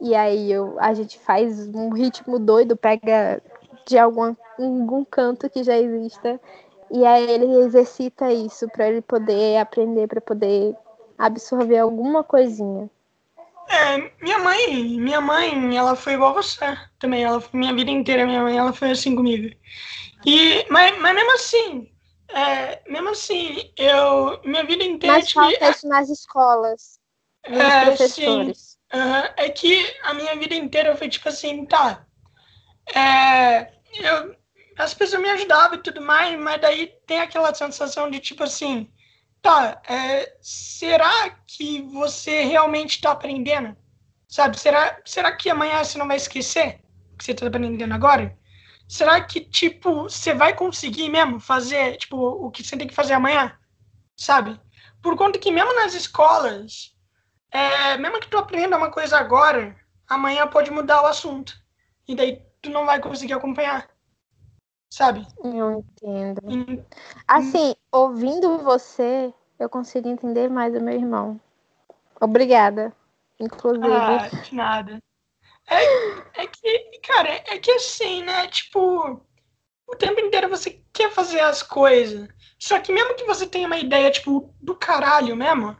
[0.00, 3.42] e aí eu, a gente faz um ritmo doido, pega
[3.86, 6.40] de algum, algum canto que já exista,
[6.90, 10.74] e aí ele exercita isso para ele poder aprender, para poder
[11.18, 12.88] absorver alguma coisinha.
[13.68, 17.22] É, minha mãe, minha mãe, ela foi igual você também.
[17.22, 19.54] Ela, minha vida inteira, minha mãe, ela foi assim comigo.
[20.24, 21.90] E, mas, mas mesmo assim,
[22.30, 24.40] é, mesmo assim, eu.
[24.44, 25.16] Minha vida inteira.
[25.16, 27.00] Mas falta isso nas escolas.
[27.48, 28.58] Nos é, professores.
[28.58, 28.98] Sim.
[28.98, 29.22] Uhum.
[29.36, 32.06] É que a minha vida inteira foi tipo assim, tá.
[32.94, 34.34] É, eu,
[34.78, 38.90] as pessoas me ajudavam e tudo mais, mas daí tem aquela sensação de tipo assim,
[39.42, 43.76] tá, é, será que você realmente está aprendendo?
[44.26, 46.80] Sabe, será, será que amanhã você não vai esquecer
[47.12, 48.38] o que você está aprendendo agora?
[48.88, 53.12] Será que, tipo, você vai conseguir mesmo fazer, tipo, o que você tem que fazer
[53.12, 53.56] amanhã?
[54.16, 54.58] Sabe?
[55.02, 56.96] Por conta que mesmo nas escolas,
[57.50, 59.76] é, mesmo que tu aprenda uma coisa agora,
[60.08, 61.54] amanhã pode mudar o assunto.
[62.08, 63.88] E daí tu não vai conseguir acompanhar.
[64.90, 65.26] Sabe?
[65.44, 66.40] Eu entendo.
[66.50, 66.82] E,
[67.26, 71.38] assim, ouvindo você, eu consigo entender mais o meu irmão.
[72.20, 72.92] Obrigada.
[73.38, 73.86] Inclusive.
[73.86, 74.98] Ah, de nada.
[75.70, 78.48] É, é que, cara, é que assim, né?
[78.48, 79.20] Tipo,
[79.86, 82.28] o tempo inteiro você quer fazer as coisas.
[82.58, 85.76] Só que mesmo que você tenha uma ideia, tipo, do caralho mesmo,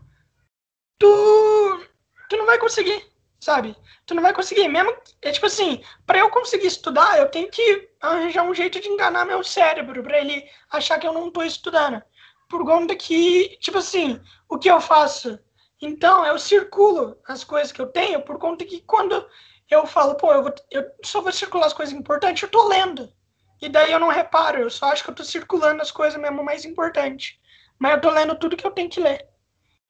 [0.99, 1.87] tu,
[2.29, 3.05] tu não vai conseguir,
[3.41, 3.77] sabe?
[4.07, 4.69] Tu não vai conseguir.
[4.69, 8.89] Mesmo, é tipo assim, para eu conseguir estudar, eu tenho que arranjar um jeito de
[8.89, 12.03] enganar meu cérebro, para ele achar que eu não tô estudando.
[12.49, 15.39] Por conta que, tipo assim, o que eu faço?
[15.81, 19.25] Então, eu circulo as coisas que eu tenho por conta que quando
[19.71, 23.13] eu falo, pô, eu, vou, eu só vou circular as coisas importantes, eu tô lendo.
[23.61, 26.43] E daí eu não reparo, eu só acho que eu tô circulando as coisas mesmo
[26.45, 27.39] mais importantes.
[27.79, 29.29] Mas eu tô lendo tudo que eu tenho que ler.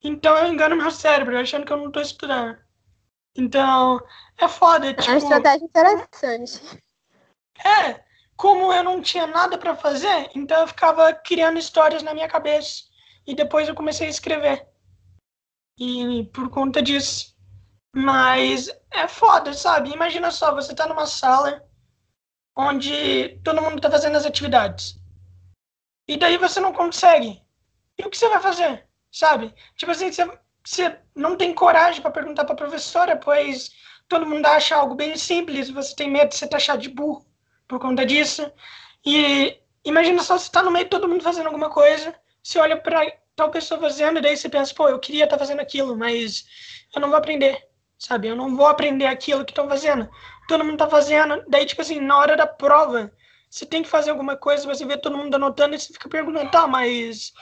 [0.02, 2.58] Então eu engano meu cérebro, achando que eu não tô estudando.
[3.34, 4.00] Então,
[4.36, 4.92] é foda.
[4.92, 6.82] Tipo, é uma estratégia interessante.
[7.64, 8.04] É,
[8.36, 12.84] como eu não tinha nada para fazer, então eu ficava criando histórias na minha cabeça.
[13.26, 14.66] E depois eu comecei a escrever.
[15.78, 17.36] E por conta disso,
[17.94, 19.90] mas é foda, sabe?
[19.90, 21.62] Imagina só, você tá numa sala
[22.56, 24.98] onde todo mundo tá fazendo as atividades.
[26.08, 27.42] e daí você não consegue.
[27.98, 28.86] E o que você vai fazer?
[29.12, 29.54] Sabe?
[29.76, 33.70] Tipo assim, você, você não tem coragem para perguntar para a professora, pois
[34.08, 37.26] todo mundo acha algo bem simples, você tem medo de ser taxado de burro
[37.68, 38.50] por conta disso.
[39.04, 42.76] E imagina só você tá no meio de todo mundo fazendo alguma coisa, você olha
[42.80, 43.00] para
[43.36, 46.44] tal pessoa fazendo, e daí você pensa, pô, eu queria estar tá fazendo aquilo, mas
[46.94, 47.67] eu não vou aprender,
[47.98, 48.28] sabe?
[48.28, 50.08] Eu não vou aprender aquilo que estão fazendo.
[50.46, 53.12] Todo mundo tá fazendo, daí, tipo assim, na hora da prova,
[53.50, 56.50] você tem que fazer alguma coisa, você vê todo mundo anotando e você fica perguntando,
[56.50, 57.32] tá, mas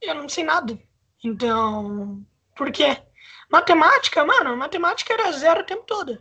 [0.00, 0.78] eu não sei nada.
[1.24, 3.02] Então, por quê?
[3.50, 6.18] Matemática, mano, matemática era zero o tempo todo.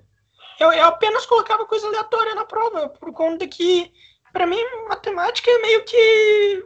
[0.60, 3.92] Eu, eu apenas colocava coisa aleatória na prova, por conta que,
[4.32, 6.66] para mim, matemática é meio que.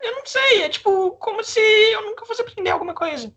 [0.00, 3.34] Eu não sei, é tipo como se eu nunca fosse aprender alguma coisa.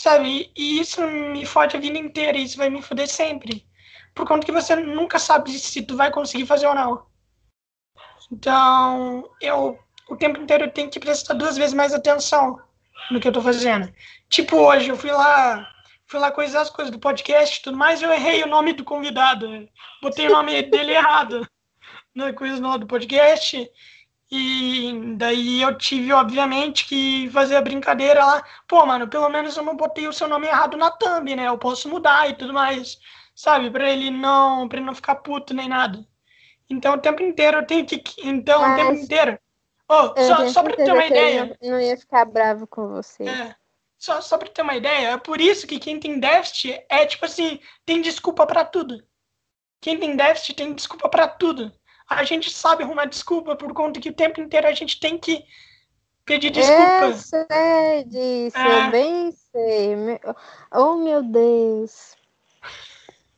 [0.00, 0.50] Sabe?
[0.56, 3.66] E isso me fode a vida inteira, isso vai me foder sempre.
[4.14, 7.06] Por conta que você nunca sabe se tu vai conseguir fazer ou não.
[8.32, 9.78] Então, eu
[10.08, 12.58] o tempo inteiro eu tenho que prestar duas vezes mais atenção
[13.10, 13.92] no que eu tô fazendo.
[14.30, 15.70] Tipo, hoje eu fui lá,
[16.06, 18.82] fui lá coisar as coisas do podcast e tudo mais, eu errei o nome do
[18.82, 19.68] convidado.
[20.00, 21.46] Botei o nome dele errado
[22.14, 23.70] na coisa do podcast.
[24.30, 28.44] E daí eu tive, obviamente, que fazer a brincadeira lá.
[28.68, 31.48] Pô, mano, pelo menos eu não botei o seu nome errado na thumb, né?
[31.48, 32.98] Eu posso mudar e tudo mais.
[33.34, 33.70] Sabe?
[33.70, 36.06] Pra ele não, pra ele não ficar puto nem nada.
[36.68, 38.00] Então o tempo inteiro eu tenho que.
[38.22, 38.72] Então, Mas...
[38.72, 39.38] o tempo inteiro
[39.92, 41.58] Oh, só, só para ter uma ideia.
[41.60, 43.24] Não ia ficar bravo com você.
[43.24, 43.56] É,
[43.98, 47.24] só, só para ter uma ideia, é por isso que quem tem déficit é tipo
[47.24, 49.02] assim, tem desculpa para tudo.
[49.80, 51.72] Quem tem déficit tem desculpa para tudo.
[52.10, 55.44] A gente sabe arrumar desculpa por conta que o tempo inteiro a gente tem que
[56.24, 57.04] pedir desculpa.
[57.04, 58.86] Eu sei disso, é.
[58.86, 59.94] eu bem sei.
[60.74, 62.16] Oh, meu Deus.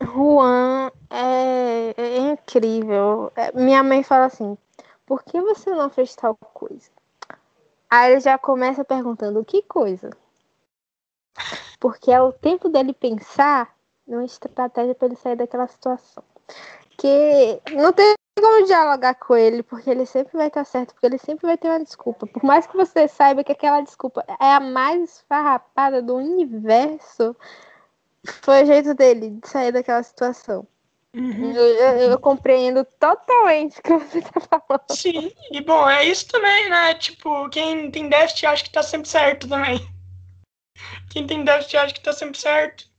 [0.03, 3.31] Juan é, é incrível.
[3.37, 4.57] É, minha mãe fala assim:
[5.05, 6.91] por que você não fez tal coisa?
[7.91, 10.09] Aí ele já começa perguntando que coisa.
[11.79, 13.75] Porque é o tempo dele pensar
[14.07, 16.25] numa estratégia para ele sair daquela situação.
[16.97, 21.19] Que não tem como dialogar com ele, porque ele sempre vai estar certo, porque ele
[21.19, 22.27] sempre vai ter uma desculpa.
[22.27, 27.37] Por mais que você saiba que aquela desculpa é a mais farrapada do universo,
[28.43, 30.67] foi o jeito dele de sair daquela situação.
[31.15, 31.53] Uhum.
[31.53, 34.97] Eu, eu, eu, compreendo totalmente o que você está falando.
[34.97, 36.95] Sim, e bom, é isso também, né?
[36.95, 39.87] Tipo, quem tem déficit acha que tá sempre certo também.
[41.11, 42.91] Quem tem déficit acha que tá sempre certo.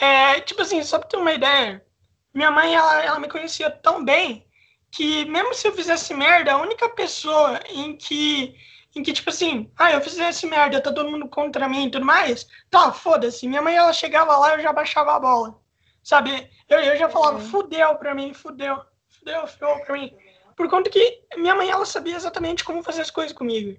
[0.00, 1.84] É, tipo assim, só pra ter uma ideia,
[2.32, 4.47] minha mãe, ela, ela me conhecia tão bem
[4.90, 8.54] que mesmo se eu fizesse merda, a única pessoa em que,
[8.94, 12.04] em que tipo assim, ah, eu fizesse merda, tá todo mundo contra mim e tudo
[12.04, 13.46] mais, tá, foda-se.
[13.46, 15.60] Minha mãe, ela chegava lá, eu já baixava a bola.
[16.02, 16.50] Sabe?
[16.68, 17.44] Eu, eu já falava, uhum.
[17.50, 20.16] fudeu pra mim, fudeu, fudeu, fudeu pra mim.
[20.56, 23.78] Por conta que minha mãe, ela sabia exatamente como fazer as coisas comigo.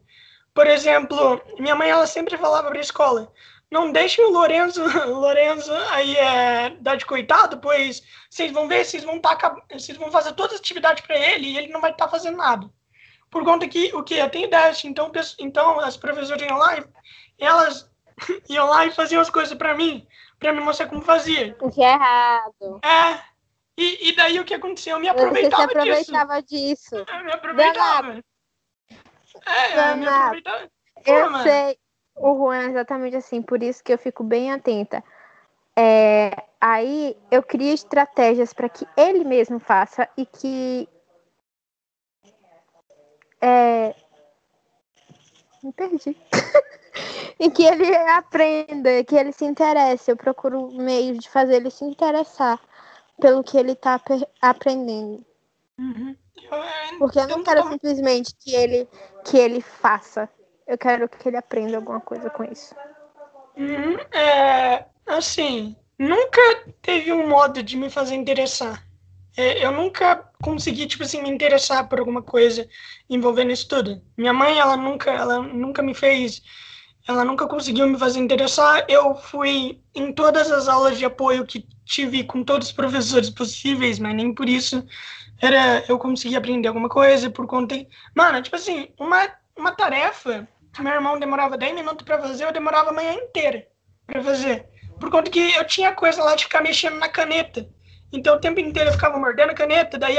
[0.54, 3.32] Por exemplo, minha mãe, ela sempre falava pra escola,
[3.72, 9.04] não deixem o Lorenzo, Lorenzo aí é, dar de coitado, pois vocês vão ver, vocês
[9.04, 9.38] vão, tá,
[9.72, 12.38] vocês vão fazer toda a atividade para ele e ele não vai estar tá fazendo
[12.38, 12.70] nada.
[13.30, 14.16] Por conta que, o que?
[14.16, 16.84] Eu tenho déficit, então, então as professoras iam lá e
[17.38, 17.90] elas
[18.50, 20.08] iam lá e faziam as coisas para mim
[20.40, 21.56] para me mostrar como fazia.
[21.60, 22.80] O que é errado.
[22.84, 23.22] É.
[23.78, 24.96] E, e daí o que aconteceu?
[24.96, 26.96] Eu me aproveitava, Você se aproveitava disso.
[26.96, 27.06] disso.
[27.08, 28.08] Eu me aproveitava.
[28.08, 28.24] Danado.
[29.46, 29.92] É, Danado.
[29.92, 30.72] eu me aproveitava.
[31.06, 31.44] Pô, eu mano.
[31.44, 31.80] sei.
[32.20, 35.02] O Juan é exatamente assim, por isso que eu fico bem atenta.
[35.76, 40.90] É, aí eu crio estratégias para que ele mesmo faça e que.
[43.42, 43.96] É...
[45.64, 46.18] Me perdi.
[47.40, 50.12] e que ele aprenda, que ele se interesse.
[50.12, 52.60] Eu procuro meios de fazer ele se interessar
[53.22, 54.02] pelo que ele está
[54.42, 55.26] aprendendo.
[55.78, 56.16] Uhum.
[56.98, 58.90] Porque eu não quero simplesmente que ele,
[59.24, 60.30] que ele faça.
[60.70, 62.76] Eu quero que ele aprenda alguma coisa com isso.
[63.58, 63.98] Uhum.
[64.16, 66.40] É, assim, nunca
[66.80, 68.86] teve um modo de me fazer interessar.
[69.36, 72.70] É, eu nunca consegui, tipo assim, me interessar por alguma coisa
[73.10, 74.00] envolvendo isso tudo.
[74.16, 76.44] Minha mãe, ela nunca, ela nunca me fez
[77.08, 78.86] ela nunca conseguiu me fazer interessar.
[78.88, 83.98] Eu fui em todas as aulas de apoio que tive com todos os professores possíveis,
[83.98, 84.86] mas nem por isso
[85.42, 87.76] era eu consegui aprender alguma coisa por conta.
[88.16, 90.48] Mano, tipo assim, uma, uma tarefa
[90.80, 93.68] meu irmão demorava 10 minutos para fazer, eu demorava a manhã inteira
[94.06, 94.68] para fazer.
[95.00, 97.68] Por conta que eu tinha coisa lá de ficar mexendo na caneta.
[98.12, 100.16] Então o tempo inteiro eu ficava mordendo a caneta, daí,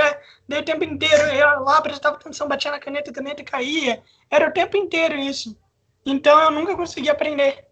[0.49, 4.03] daí o tempo inteiro eu lá, prestava atenção, batia na caneta, a caneta caía.
[4.31, 5.59] Era o tempo inteiro isso.
[6.07, 7.67] Então eu nunca consegui aprender,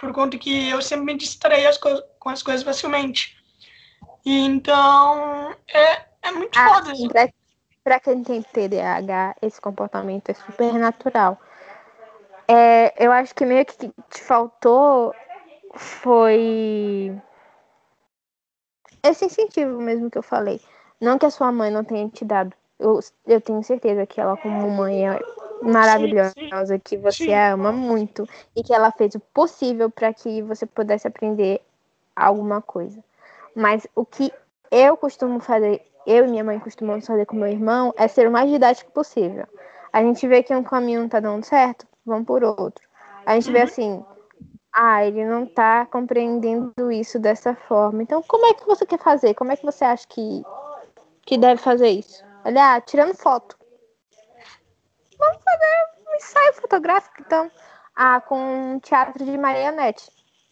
[0.00, 3.36] por conta que eu sempre me distraí as com as coisas facilmente.
[4.24, 6.94] E, então é, é muito ah, foda.
[6.94, 7.28] Sim, pra,
[7.82, 11.38] para quem tem TDAH, esse comportamento é super natural.
[12.48, 15.14] É, eu acho que meio que te faltou
[15.74, 17.16] foi
[19.02, 20.60] esse incentivo mesmo que eu falei.
[21.00, 22.54] Não que a sua mãe não tenha te dado.
[22.78, 25.20] Eu, eu tenho certeza que ela, como mãe, é
[25.62, 26.78] maravilhosa, sim, sim.
[26.82, 27.34] que você sim.
[27.34, 31.60] ama muito e que ela fez o possível para que você pudesse aprender
[32.14, 33.02] alguma coisa.
[33.54, 34.32] Mas o que
[34.70, 38.32] eu costumo fazer, eu e minha mãe costumamos fazer com meu irmão, é ser o
[38.32, 39.46] mais didático possível.
[39.92, 42.84] A gente vê que um caminho não tá dando certo, vamos por outro.
[43.26, 43.52] A gente uhum.
[43.52, 44.04] vê assim,
[44.72, 48.02] ah, ele não tá compreendendo isso dessa forma.
[48.02, 49.32] Então, como é que você quer fazer?
[49.34, 50.42] Como é que você acha que,
[51.22, 52.24] que deve fazer isso?
[52.44, 53.56] Olha, ah, tirando foto.
[55.16, 57.50] Vamos fazer um ensaio fotográfico, então.
[57.94, 60.10] Ah, com um teatro de marionete.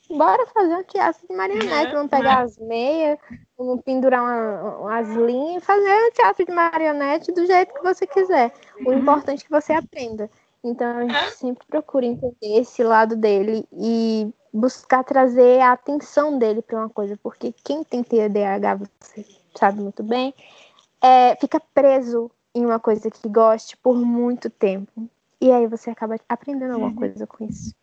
[0.09, 1.66] Bora fazer um teatro de marionete.
[1.66, 1.92] Né?
[1.92, 3.18] Vamos pegar as meias,
[3.59, 8.53] vamos pendurar uma, as linhas fazer um teatro de marionete do jeito que você quiser.
[8.86, 8.98] O uhum.
[8.98, 10.30] importante é que você aprenda.
[10.64, 11.30] Então a gente é.
[11.30, 17.18] sempre procura entender esse lado dele e buscar trazer a atenção dele para uma coisa,
[17.22, 20.34] porque quem tem TDAH, você sabe muito bem,
[21.00, 25.08] é, fica preso em uma coisa que goste por muito tempo.
[25.40, 26.96] E aí você acaba aprendendo alguma uhum.
[26.96, 27.74] coisa com isso.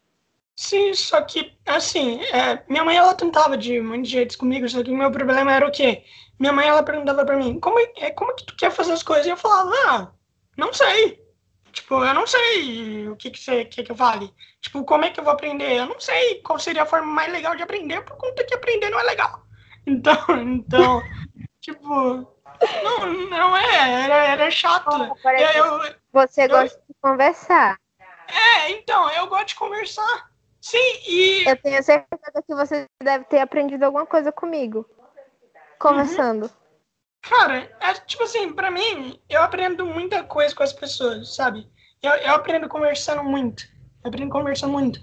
[0.56, 4.92] Sim, só que, assim, é, minha mãe, ela tentava de muitos jeitos comigo, só que
[4.92, 6.04] o meu problema era o quê?
[6.38, 9.04] Minha mãe, ela perguntava pra mim, como é, como é que tu quer fazer as
[9.04, 9.26] coisas?
[9.26, 10.12] E eu falava, ah,
[10.58, 11.29] não sei.
[11.72, 14.34] Tipo, eu não sei o que que, você, que que eu fale.
[14.62, 15.78] Tipo, como é que eu vou aprender?
[15.78, 18.90] Eu não sei qual seria a forma mais legal de aprender, por conta que aprender
[18.90, 19.48] não é legal.
[19.88, 21.02] Então, então,
[21.62, 21.90] tipo,
[22.84, 24.92] não, não é, era, era chato.
[25.26, 27.80] Eu, eu, você eu, gosta de conversar.
[28.28, 30.30] É, então, eu gosto de conversar.
[30.62, 31.50] Sim, e.
[31.50, 34.86] Eu tenho certeza que você deve ter aprendido alguma coisa comigo.
[35.80, 36.44] Conversando.
[36.44, 36.52] Uhum.
[37.22, 41.68] Cara, é tipo assim, pra mim, eu aprendo muita coisa com as pessoas, sabe?
[42.02, 43.64] Eu, eu aprendo conversando muito.
[44.04, 45.00] Eu aprendo conversando muito.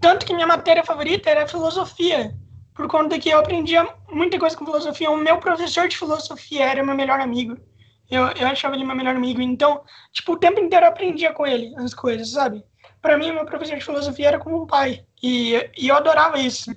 [0.00, 2.34] Tanto que minha matéria favorita era filosofia.
[2.74, 5.10] Por conta que eu aprendia muita coisa com filosofia.
[5.10, 7.56] O meu professor de filosofia era meu melhor amigo.
[8.10, 9.40] Eu, eu achava ele meu melhor amigo.
[9.40, 9.82] Então,
[10.12, 12.62] tipo, o tempo inteiro eu aprendia com ele as coisas, sabe?
[13.00, 15.04] Pra mim, meu professor de filosofia era como um pai.
[15.22, 16.70] E, e eu adorava isso,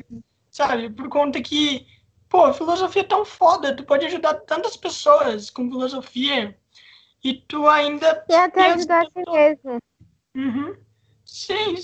[0.50, 0.90] sabe?
[0.90, 1.86] Por conta que
[2.30, 6.56] Pô, filosofia é tão foda, tu pode ajudar tantas pessoas com filosofia
[7.24, 8.24] e tu ainda.
[8.30, 9.80] E até ajudar a si mesmo.
[10.36, 10.78] Uhum.
[11.26, 11.76] Sim,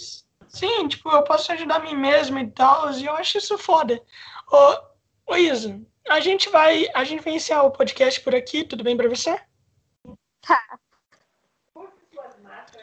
[0.47, 3.99] sim, tipo, eu posso ajudar a mim mesmo e tal, e eu acho isso foda.
[4.51, 6.87] Ô, ô Isa, a gente vai.
[6.93, 9.39] A gente vai iniciar o podcast por aqui, tudo bem pra você?
[10.41, 10.79] Tá.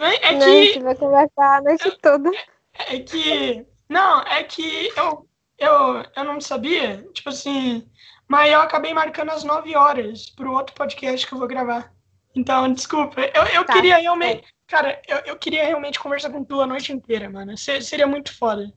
[0.01, 0.45] É não, que.
[0.45, 2.31] A gente vai conversar a noite toda.
[2.75, 3.65] É que.
[3.89, 5.29] Não, é que eu
[5.63, 7.89] eu, eu não sabia, tipo assim,
[8.29, 11.93] mas eu acabei marcando as 9 horas pro outro podcast que eu vou gravar.
[12.35, 14.45] Então, desculpa, eu, eu tá, queria realmente.
[14.67, 17.57] Cara, eu, eu queria realmente conversar com tu a noite inteira, mano.
[17.59, 18.73] seria muito foda.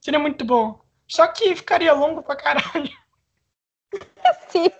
[0.00, 0.80] Seria muito bom.
[1.08, 2.90] Só que ficaria longo pra caralho.
[4.48, 4.70] Sim.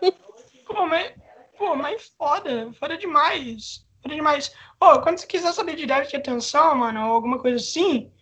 [0.64, 1.12] Pô, mas,
[1.58, 2.72] pô, mas foda.
[2.74, 3.84] Foda demais.
[4.00, 4.54] Foda demais.
[4.78, 8.12] Pô, quando você quiser saber de déficit de atenção, mano, ou alguma coisa assim,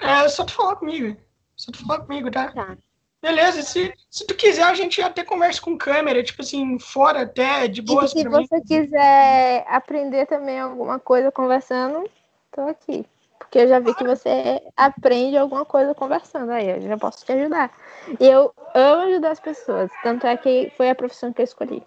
[0.00, 1.16] é só tu falar comigo.
[1.58, 2.52] Só tu falar comigo, tá?
[2.52, 2.78] Tá.
[3.20, 7.66] Beleza, se, se tu quiser, a gente até conversa com câmera, tipo assim, fora até,
[7.66, 8.14] de boas.
[8.14, 8.62] E se você mim.
[8.62, 12.08] quiser aprender também alguma coisa conversando,
[12.52, 13.04] tô aqui.
[13.36, 16.52] Porque eu já vi que você aprende alguma coisa conversando.
[16.52, 17.72] Aí eu já posso te ajudar.
[18.20, 19.90] E eu amo ajudar as pessoas.
[20.02, 21.82] Tanto é que foi a profissão que eu escolhi.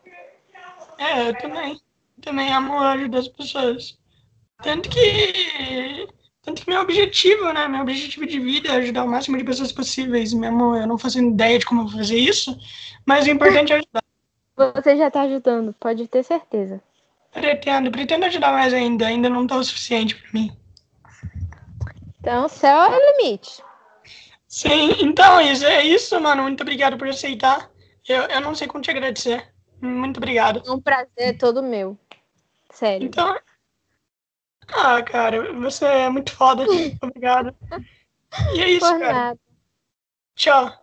[0.97, 1.79] É, eu também.
[2.21, 3.97] Também amo ajudar as pessoas.
[4.61, 6.07] Tanto que
[6.41, 7.67] tanto que meu objetivo, né?
[7.67, 10.33] Meu objetivo de vida é ajudar o máximo de pessoas possíveis.
[10.33, 12.57] Mesmo eu não fazendo ideia de como eu vou fazer isso,
[13.05, 14.03] mas o importante é ajudar.
[14.55, 16.81] Você já está ajudando, pode ter certeza.
[17.31, 19.07] Pretendo, pretendo ajudar mais ainda.
[19.07, 20.51] Ainda não está o suficiente para mim.
[22.19, 23.63] Então, céu é o limite.
[24.47, 26.43] Sim, então, isso é isso, mano.
[26.43, 27.71] Muito obrigado por aceitar.
[28.07, 29.47] Eu, eu não sei como te agradecer.
[29.79, 30.61] Muito obrigado.
[30.65, 31.97] É um prazer todo meu.
[32.71, 33.07] Sério.
[33.07, 33.35] Então,
[34.73, 36.63] ah, cara, você é muito foda.
[37.01, 37.55] Obrigado.
[38.53, 39.13] E é isso, Por cara.
[39.13, 39.39] Nada.
[40.35, 40.80] Tchau.